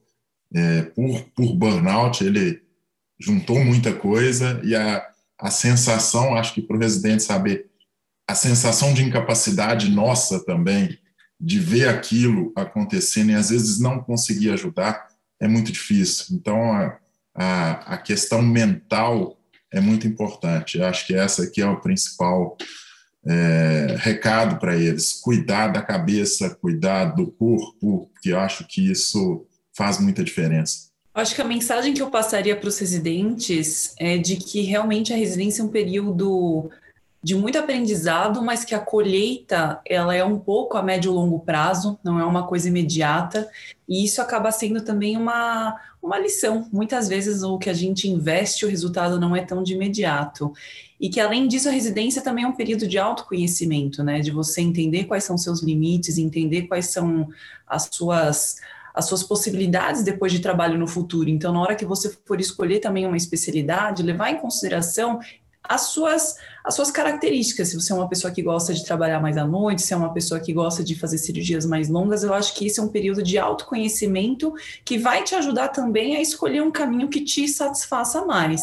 é, 0.55 0.83
por, 0.83 1.23
por 1.35 1.55
burnout. 1.55 2.25
Ele 2.25 2.61
juntou 3.19 3.65
muita 3.65 3.93
coisa 3.93 4.61
e 4.65 4.75
a, 4.75 5.07
a 5.39 5.51
sensação, 5.51 6.35
acho 6.35 6.55
que 6.55 6.63
para 6.63 6.77
o 6.77 6.81
residente 6.81 7.23
saber, 7.23 7.71
a 8.27 8.35
sensação 8.35 8.93
de 8.93 9.03
incapacidade 9.03 9.91
nossa 9.91 10.45
também, 10.45 10.99
de 11.41 11.59
ver 11.59 11.89
aquilo 11.89 12.53
acontecendo 12.57 13.31
e 13.31 13.35
às 13.35 13.51
vezes 13.51 13.79
não 13.79 14.03
conseguir 14.03 14.51
ajudar, 14.51 15.09
é 15.41 15.49
muito 15.49 15.73
difícil. 15.73 16.37
Então, 16.37 16.73
a, 16.73 16.99
a, 17.35 17.95
a 17.95 17.99
questão 17.99 18.43
mental 18.43 19.39
é 19.73 19.81
muito 19.81 20.07
importante. 20.07 20.79
Eu 20.79 20.87
acho 20.87 21.07
que 21.07 21.15
essa 21.15 21.45
aqui 21.45 21.61
é 21.61 21.67
o 21.67 21.81
principal 21.81 22.57
é, 23.27 23.97
recado 23.99 24.59
para 24.59 24.77
eles: 24.77 25.13
cuidar 25.13 25.69
da 25.69 25.83
cabeça, 25.83 26.55
cuidar 26.61 27.07
do 27.07 27.31
corpo, 27.33 28.11
que 28.23 28.31
eu 28.31 28.39
acho 28.39 28.67
que 28.67 28.91
isso 28.91 29.47
faz 29.77 29.99
muita 30.01 30.25
diferença. 30.25 30.89
Acho 31.15 31.35
que 31.35 31.43
a 31.43 31.45
mensagem 31.45 31.93
que 31.93 32.03
eu 32.03 32.11
passaria 32.11 32.55
para 32.55 32.69
os 32.69 32.79
residentes 32.79 33.93
é 33.99 34.17
de 34.19 34.37
que 34.37 34.63
realmente 34.63 35.13
a 35.13 35.17
residência 35.17 35.63
é 35.63 35.65
um 35.65 35.69
período 35.69 36.71
de 37.23 37.35
muito 37.35 37.59
aprendizado, 37.59 38.43
mas 38.43 38.65
que 38.65 38.75
a 38.75 38.79
colheita 38.79 39.81
ela 39.85 40.15
é 40.15 40.25
um 40.25 40.39
pouco 40.39 40.77
a 40.77 40.83
médio 40.83 41.11
e 41.11 41.15
longo 41.15 41.41
prazo, 41.41 41.99
não 42.03 42.19
é 42.19 42.25
uma 42.25 42.47
coisa 42.47 42.69
imediata, 42.69 43.49
e 43.89 44.05
isso 44.05 44.23
acaba 44.23 44.53
sendo 44.53 44.83
também 44.83 45.17
uma, 45.17 45.77
uma 46.01 46.19
lição. 46.19 46.69
Muitas 46.73 47.09
vezes 47.09 47.43
o 47.43 47.59
que 47.59 47.69
a 47.69 47.75
gente 47.75 48.09
investe, 48.09 48.65
o 48.65 48.69
resultado 48.69 49.19
não 49.19 49.35
é 49.35 49.45
tão 49.45 49.63
de 49.63 49.75
imediato. 49.75 50.53
E 51.01 51.09
que 51.09 51.21
além 51.21 51.49
disso, 51.49 51.69
a 51.69 51.73
residência 51.73 52.23
também 52.23 52.45
é 52.45 52.49
um 52.49 52.57
período 52.57 52.87
de 52.87 52.99
autoconhecimento, 52.99 54.03
né? 54.03 54.21
De 54.21 54.31
você 54.31 54.61
entender 54.61 55.05
quais 55.05 55.25
são 55.25 55.39
seus 55.39 55.63
limites, 55.63 56.19
entender 56.19 56.63
quais 56.63 56.87
são 56.87 57.29
as 57.67 57.89
suas 57.91 58.57
as 58.95 59.05
suas 59.05 59.23
possibilidades 59.23 60.03
depois 60.03 60.33
de 60.33 60.41
trabalho 60.41 60.77
no 60.77 60.89
futuro. 60.89 61.31
Então, 61.31 61.53
na 61.53 61.61
hora 61.61 61.77
que 61.77 61.85
você 61.85 62.11
for 62.27 62.41
escolher 62.41 62.81
também 62.81 63.07
uma 63.07 63.17
especialidade, 63.17 64.03
levar 64.03 64.31
em 64.31 64.41
consideração 64.41 65.21
as 65.63 65.83
suas, 65.83 66.37
as 66.65 66.75
suas 66.75 66.91
características. 66.91 67.69
Se 67.69 67.77
você 67.77 67.93
é 67.93 67.97
uma 67.97 68.09
pessoa 68.09 68.33
que 68.33 68.43
gosta 68.43 68.73
de 68.73 68.85
trabalhar 68.85 69.21
mais 69.21 69.37
à 69.37 69.47
noite, 69.47 69.83
se 69.83 69.93
é 69.93 69.97
uma 69.97 70.13
pessoa 70.13 70.41
que 70.41 70.53
gosta 70.53 70.83
de 70.83 70.95
fazer 70.95 71.19
cirurgias 71.19 71.67
mais 71.67 71.89
longas, 71.89 72.23
eu 72.23 72.33
acho 72.33 72.55
que 72.55 72.67
esse 72.67 72.81
é 72.81 72.83
um 72.83 72.89
período 72.89 73.23
de 73.23 73.39
autoconhecimento 73.39 74.53
que 74.85 74.99
vai 74.99 75.23
te 75.25 75.35
ajudar 75.35 75.69
também 75.69 76.17
a 76.17 76.21
escolher 76.21 76.63
um 76.63 76.71
caminho 76.71 77.09
que 77.09 77.21
te 77.21 77.47
satisfaça 77.49 78.25
mais. 78.25 78.63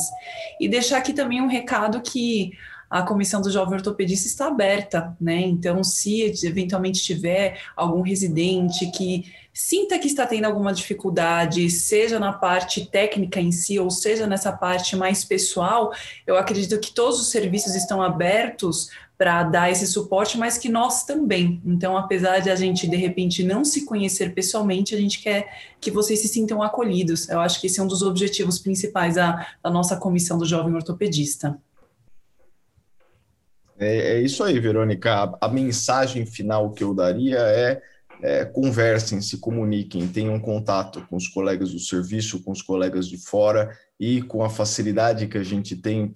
E 0.59 0.67
deixar 0.67 0.97
aqui 0.97 1.13
também 1.13 1.41
um 1.41 1.47
recado 1.47 2.01
que 2.01 2.51
a 2.95 3.03
comissão 3.03 3.41
do 3.41 3.51
jovem 3.51 3.75
ortopedista 3.75 4.25
está 4.25 4.47
aberta, 4.47 5.17
né? 5.19 5.41
Então, 5.41 5.83
se 5.83 6.31
eventualmente 6.45 7.03
tiver 7.03 7.59
algum 7.75 7.99
residente 7.99 8.89
que 8.89 9.25
sinta 9.53 9.99
que 9.99 10.07
está 10.07 10.25
tendo 10.25 10.45
alguma 10.45 10.71
dificuldade, 10.71 11.69
seja 11.69 12.17
na 12.19 12.31
parte 12.31 12.85
técnica 12.85 13.41
em 13.41 13.51
si, 13.51 13.77
ou 13.77 13.91
seja 13.91 14.25
nessa 14.25 14.49
parte 14.49 14.95
mais 14.95 15.25
pessoal, 15.25 15.91
eu 16.25 16.37
acredito 16.37 16.79
que 16.79 16.93
todos 16.93 17.19
os 17.19 17.27
serviços 17.27 17.75
estão 17.75 18.01
abertos 18.01 18.89
para 19.17 19.43
dar 19.43 19.69
esse 19.69 19.87
suporte, 19.87 20.37
mas 20.37 20.57
que 20.57 20.69
nós 20.69 21.03
também. 21.03 21.61
Então, 21.65 21.97
apesar 21.97 22.39
de 22.39 22.49
a 22.49 22.55
gente 22.55 22.87
de 22.87 22.95
repente 22.95 23.43
não 23.43 23.65
se 23.65 23.83
conhecer 23.83 24.33
pessoalmente, 24.33 24.95
a 24.95 24.97
gente 24.97 25.21
quer 25.21 25.49
que 25.81 25.91
vocês 25.91 26.21
se 26.21 26.29
sintam 26.29 26.63
acolhidos. 26.63 27.27
Eu 27.27 27.41
acho 27.41 27.59
que 27.59 27.67
esse 27.67 27.77
é 27.77 27.83
um 27.83 27.87
dos 27.87 28.01
objetivos 28.01 28.57
principais 28.57 29.15
da, 29.15 29.45
da 29.61 29.69
nossa 29.69 29.97
comissão 29.97 30.37
do 30.37 30.45
jovem 30.45 30.73
ortopedista. 30.73 31.59
É, 33.77 34.13
é 34.13 34.21
isso 34.21 34.43
aí, 34.43 34.59
Verônica. 34.59 35.11
A, 35.13 35.37
a, 35.41 35.49
mensagem 35.49 36.25
final 36.25 36.71
que 36.71 36.83
eu 36.83 36.93
daria 36.93 37.39
é, 37.39 37.81
é 38.21 38.45
conversem, 38.45 39.21
se 39.21 39.37
comuniquem, 39.37 40.07
tenham 40.07 40.39
contato 40.39 41.05
com 41.09 41.15
os 41.15 41.27
colegas 41.27 41.71
do 41.71 41.79
serviço, 41.79 42.41
com 42.41 42.51
os 42.51 42.61
colegas 42.61 43.07
de 43.07 43.17
fora 43.17 43.69
e 43.99 44.21
com 44.21 44.43
a 44.43 44.49
facilidade 44.49 45.27
que 45.27 45.37
a 45.37 45.43
gente 45.43 45.75
tem 45.75 46.11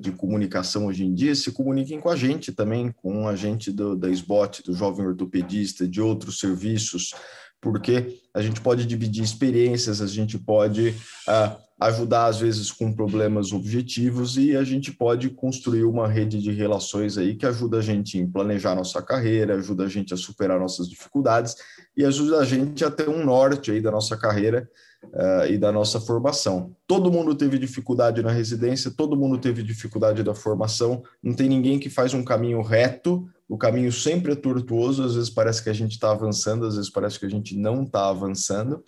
de 0.00 0.10
comunicação 0.12 0.86
hoje 0.86 1.04
em 1.04 1.14
dia, 1.14 1.34
se 1.34 1.52
comuniquem 1.52 2.00
com 2.00 2.08
a 2.08 2.16
gente 2.16 2.50
também, 2.50 2.92
com 2.92 3.28
a 3.28 3.36
gente 3.36 3.70
do, 3.70 3.94
da 3.94 4.08
SBOT, 4.08 4.62
do 4.62 4.74
Jovem 4.74 5.06
Ortopedista, 5.06 5.86
de 5.86 6.00
outros 6.00 6.38
serviços, 6.38 7.14
porque 7.60 8.18
a 8.34 8.40
gente 8.40 8.60
pode 8.60 8.86
dividir 8.86 9.22
experiências, 9.22 10.00
a 10.00 10.06
gente 10.06 10.38
pode 10.38 10.94
uh, 11.28 11.56
ajudar 11.80 12.26
às 12.26 12.38
vezes 12.38 12.70
com 12.70 12.92
problemas 12.92 13.52
objetivos 13.52 14.36
e 14.36 14.54
a 14.54 14.62
gente 14.62 14.92
pode 14.92 15.30
construir 15.30 15.84
uma 15.84 16.06
rede 16.06 16.40
de 16.40 16.52
relações 16.52 17.16
aí 17.16 17.34
que 17.34 17.46
ajuda 17.46 17.78
a 17.78 17.80
gente 17.80 18.18
em 18.18 18.30
planejar 18.30 18.74
nossa 18.74 19.00
carreira, 19.00 19.54
ajuda 19.54 19.84
a 19.84 19.88
gente 19.88 20.12
a 20.12 20.16
superar 20.16 20.60
nossas 20.60 20.88
dificuldades 20.88 21.56
e 21.96 22.04
ajuda 22.04 22.38
a 22.38 22.44
gente 22.44 22.84
a 22.84 22.90
ter 22.90 23.08
um 23.08 23.24
norte 23.24 23.70
aí 23.70 23.80
da 23.80 23.90
nossa 23.90 24.14
carreira 24.16 24.68
uh, 25.04 25.46
e 25.48 25.56
da 25.56 25.72
nossa 25.72 25.98
formação. 25.98 26.76
Todo 26.86 27.10
mundo 27.10 27.34
teve 27.34 27.58
dificuldade 27.58 28.22
na 28.22 28.30
residência, 28.30 28.90
todo 28.90 29.16
mundo 29.16 29.38
teve 29.38 29.62
dificuldade 29.62 30.22
da 30.22 30.34
formação, 30.34 31.02
não 31.22 31.34
tem 31.34 31.48
ninguém 31.48 31.78
que 31.78 31.88
faz 31.88 32.12
um 32.12 32.22
caminho 32.22 32.60
reto, 32.60 33.26
o 33.50 33.58
caminho 33.58 33.90
sempre 33.90 34.30
é 34.32 34.36
tortuoso, 34.36 35.02
às 35.02 35.16
vezes 35.16 35.28
parece 35.28 35.60
que 35.60 35.68
a 35.68 35.72
gente 35.72 35.90
está 35.90 36.12
avançando, 36.12 36.64
às 36.64 36.76
vezes 36.76 36.88
parece 36.88 37.18
que 37.18 37.26
a 37.26 37.28
gente 37.28 37.58
não 37.58 37.82
está 37.82 38.08
avançando, 38.08 38.80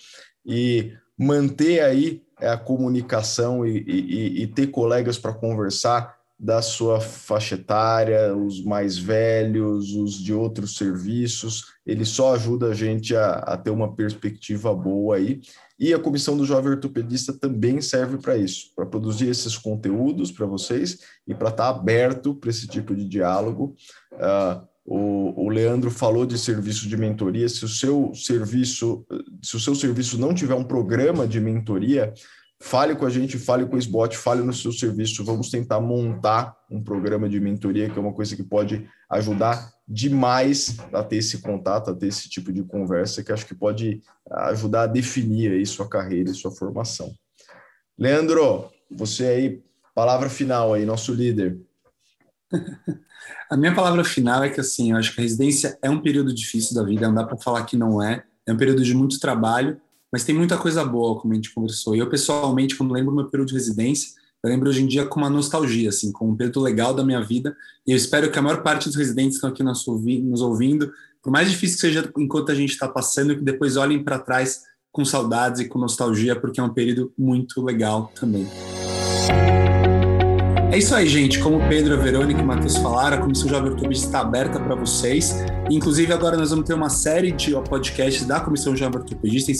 e 0.46 0.92
manter 1.18 1.80
aí 1.80 2.22
é, 2.40 2.48
a 2.48 2.56
comunicação 2.56 3.66
e, 3.66 3.78
e, 3.78 4.42
e 4.42 4.46
ter 4.46 4.68
colegas 4.68 5.18
para 5.18 5.32
conversar 5.32 6.16
da 6.42 6.60
sua 6.60 7.00
faixa 7.00 7.54
etária, 7.54 8.36
os 8.36 8.64
mais 8.64 8.98
velhos, 8.98 9.94
os 9.94 10.14
de 10.14 10.34
outros 10.34 10.76
serviços, 10.76 11.66
ele 11.86 12.04
só 12.04 12.34
ajuda 12.34 12.66
a 12.66 12.74
gente 12.74 13.14
a, 13.14 13.34
a 13.34 13.56
ter 13.56 13.70
uma 13.70 13.94
perspectiva 13.94 14.74
boa 14.74 15.14
aí. 15.14 15.40
E 15.78 15.94
a 15.94 16.00
Comissão 16.00 16.36
do 16.36 16.44
Jovem 16.44 16.72
Ortopedista 16.72 17.32
também 17.32 17.80
serve 17.80 18.18
para 18.18 18.36
isso, 18.36 18.72
para 18.74 18.84
produzir 18.84 19.28
esses 19.28 19.56
conteúdos 19.56 20.32
para 20.32 20.44
vocês 20.44 20.98
e 21.28 21.32
para 21.32 21.50
estar 21.50 21.72
tá 21.72 21.78
aberto 21.78 22.34
para 22.34 22.50
esse 22.50 22.66
tipo 22.66 22.92
de 22.92 23.04
diálogo. 23.04 23.76
Uh, 24.12 24.66
o, 24.84 25.44
o, 25.44 25.48
Leandro 25.48 25.92
falou 25.92 26.26
de 26.26 26.36
serviço 26.36 26.88
de 26.88 26.96
mentoria. 26.96 27.48
Se 27.48 27.64
o 27.64 27.68
seu 27.68 28.12
serviço, 28.16 29.06
se 29.40 29.54
o 29.56 29.60
seu 29.60 29.76
serviço 29.76 30.18
não 30.18 30.34
tiver 30.34 30.54
um 30.54 30.64
programa 30.64 31.24
de 31.24 31.40
mentoria, 31.40 32.12
Fale 32.62 32.94
com 32.94 33.04
a 33.04 33.10
gente, 33.10 33.38
fale 33.38 33.66
com 33.66 33.74
o 33.74 33.78
SBOT, 33.78 34.16
fale 34.16 34.40
no 34.40 34.52
seu 34.52 34.70
serviço. 34.70 35.24
Vamos 35.24 35.50
tentar 35.50 35.80
montar 35.80 36.56
um 36.70 36.80
programa 36.80 37.28
de 37.28 37.40
mentoria, 37.40 37.90
que 37.90 37.98
é 37.98 38.00
uma 38.00 38.12
coisa 38.12 38.36
que 38.36 38.42
pode 38.44 38.88
ajudar 39.10 39.72
demais 39.86 40.76
a 40.92 41.02
ter 41.02 41.16
esse 41.16 41.38
contato, 41.38 41.90
a 41.90 41.94
ter 41.94 42.06
esse 42.06 42.30
tipo 42.30 42.52
de 42.52 42.62
conversa, 42.62 43.22
que 43.24 43.32
acho 43.32 43.46
que 43.46 43.54
pode 43.54 44.00
ajudar 44.30 44.82
a 44.82 44.86
definir 44.86 45.50
aí 45.50 45.66
sua 45.66 45.88
carreira 45.88 46.30
e 46.30 46.34
sua 46.34 46.52
formação. 46.52 47.12
Leandro, 47.98 48.70
você 48.88 49.26
aí, 49.26 49.62
palavra 49.92 50.30
final 50.30 50.72
aí, 50.72 50.86
nosso 50.86 51.12
líder. 51.12 51.60
A 53.50 53.56
minha 53.56 53.74
palavra 53.74 54.04
final 54.04 54.42
é 54.44 54.48
que, 54.48 54.60
assim, 54.60 54.92
eu 54.92 54.96
acho 54.96 55.14
que 55.14 55.20
a 55.20 55.22
residência 55.22 55.78
é 55.82 55.90
um 55.90 56.00
período 56.00 56.34
difícil 56.34 56.74
da 56.74 56.82
vida, 56.82 57.06
não 57.06 57.14
dá 57.14 57.24
para 57.24 57.36
falar 57.36 57.64
que 57.64 57.76
não 57.76 58.02
é. 58.02 58.24
É 58.46 58.52
um 58.52 58.56
período 58.56 58.82
de 58.82 58.94
muito 58.94 59.20
trabalho, 59.20 59.80
mas 60.12 60.24
tem 60.24 60.34
muita 60.34 60.58
coisa 60.58 60.84
boa, 60.84 61.18
como 61.18 61.32
a 61.32 61.36
gente 61.36 61.54
conversou. 61.54 61.96
E 61.96 62.00
eu, 62.00 62.08
pessoalmente, 62.08 62.76
quando 62.76 62.92
lembro 62.92 63.12
do 63.12 63.16
meu 63.16 63.30
período 63.30 63.48
de 63.48 63.54
residência, 63.54 64.10
eu 64.44 64.50
lembro 64.50 64.68
hoje 64.68 64.82
em 64.82 64.86
dia 64.86 65.06
com 65.06 65.20
uma 65.20 65.30
nostalgia, 65.30 65.88
assim, 65.88 66.12
com 66.12 66.28
um 66.28 66.36
período 66.36 66.60
legal 66.60 66.92
da 66.92 67.04
minha 67.04 67.22
vida. 67.22 67.56
E 67.86 67.92
eu 67.92 67.96
espero 67.96 68.30
que 68.30 68.38
a 68.38 68.42
maior 68.42 68.62
parte 68.62 68.88
dos 68.88 68.96
residentes 68.96 69.38
que 69.38 69.46
estão 69.46 69.50
aqui 69.50 69.62
nos 69.62 70.42
ouvindo, 70.42 70.92
por 71.22 71.30
mais 71.30 71.50
difícil 71.50 71.76
que 71.76 71.80
seja 71.80 72.12
enquanto 72.18 72.50
a 72.50 72.54
gente 72.54 72.72
está 72.72 72.88
passando, 72.88 73.36
que 73.36 73.42
depois 73.42 73.76
olhem 73.76 74.02
para 74.02 74.18
trás 74.18 74.62
com 74.90 75.04
saudades 75.04 75.60
e 75.60 75.68
com 75.68 75.78
nostalgia, 75.78 76.38
porque 76.38 76.60
é 76.60 76.62
um 76.62 76.74
período 76.74 77.12
muito 77.16 77.62
legal 77.62 78.12
também. 78.14 78.46
É 80.72 80.78
isso 80.78 80.94
aí, 80.94 81.06
gente. 81.06 81.38
Como 81.38 81.60
Pedro, 81.68 82.00
Verônica 82.00 82.40
e 82.40 82.42
Matheus 82.42 82.78
falaram, 82.78 83.18
a 83.18 83.20
Comissão 83.20 83.46
Jovem 83.46 83.72
Ortopedista 83.72 84.06
está 84.06 84.20
aberta 84.20 84.58
para 84.58 84.74
vocês. 84.74 85.44
Inclusive, 85.70 86.10
agora 86.14 86.34
nós 86.34 86.48
vamos 86.48 86.64
ter 86.64 86.72
uma 86.72 86.88
série 86.88 87.30
de 87.30 87.50
podcasts 87.68 88.24
da 88.24 88.40
Comissão 88.40 88.74
Jovem 88.74 88.98
Ortopedista. 88.98 89.52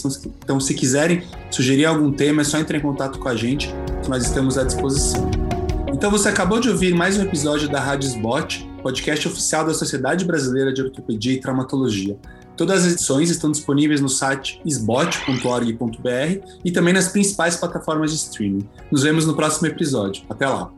Então, 0.43 0.59
se 0.59 0.73
quiserem 0.73 1.23
sugerir 1.51 1.85
algum 1.85 2.11
tema, 2.11 2.41
é 2.41 2.45
só 2.45 2.57
entrar 2.57 2.79
em 2.79 2.81
contato 2.81 3.19
com 3.19 3.29
a 3.29 3.35
gente, 3.35 3.69
que 4.03 4.09
nós 4.09 4.25
estamos 4.25 4.57
à 4.57 4.65
disposição. 4.65 5.31
Então, 5.93 6.11
você 6.11 6.31
acabou 6.31 6.59
de 6.59 6.71
ouvir 6.71 6.95
mais 6.95 7.19
um 7.19 7.23
episódio 7.25 7.69
da 7.69 7.79
Rádio 7.79 8.09
Sbot, 8.09 8.67
podcast 8.83 9.29
oficial 9.29 9.67
da 9.67 9.75
Sociedade 9.75 10.25
Brasileira 10.25 10.73
de 10.73 10.81
Ortopedia 10.81 11.35
e 11.35 11.41
Traumatologia. 11.43 12.17
Todas 12.57 12.85
as 12.85 12.93
edições 12.93 13.31
estão 13.31 13.51
disponíveis 13.51 14.01
no 14.01 14.09
site 14.09 14.61
sbot.org.br 14.65 16.47
e 16.65 16.71
também 16.71 16.95
nas 16.95 17.09
principais 17.09 17.57
plataformas 17.57 18.11
de 18.11 18.17
streaming. 18.17 18.69
Nos 18.91 19.03
vemos 19.03 19.27
no 19.27 19.35
próximo 19.35 19.67
episódio. 19.67 20.23
Até 20.29 20.47
lá! 20.47 20.71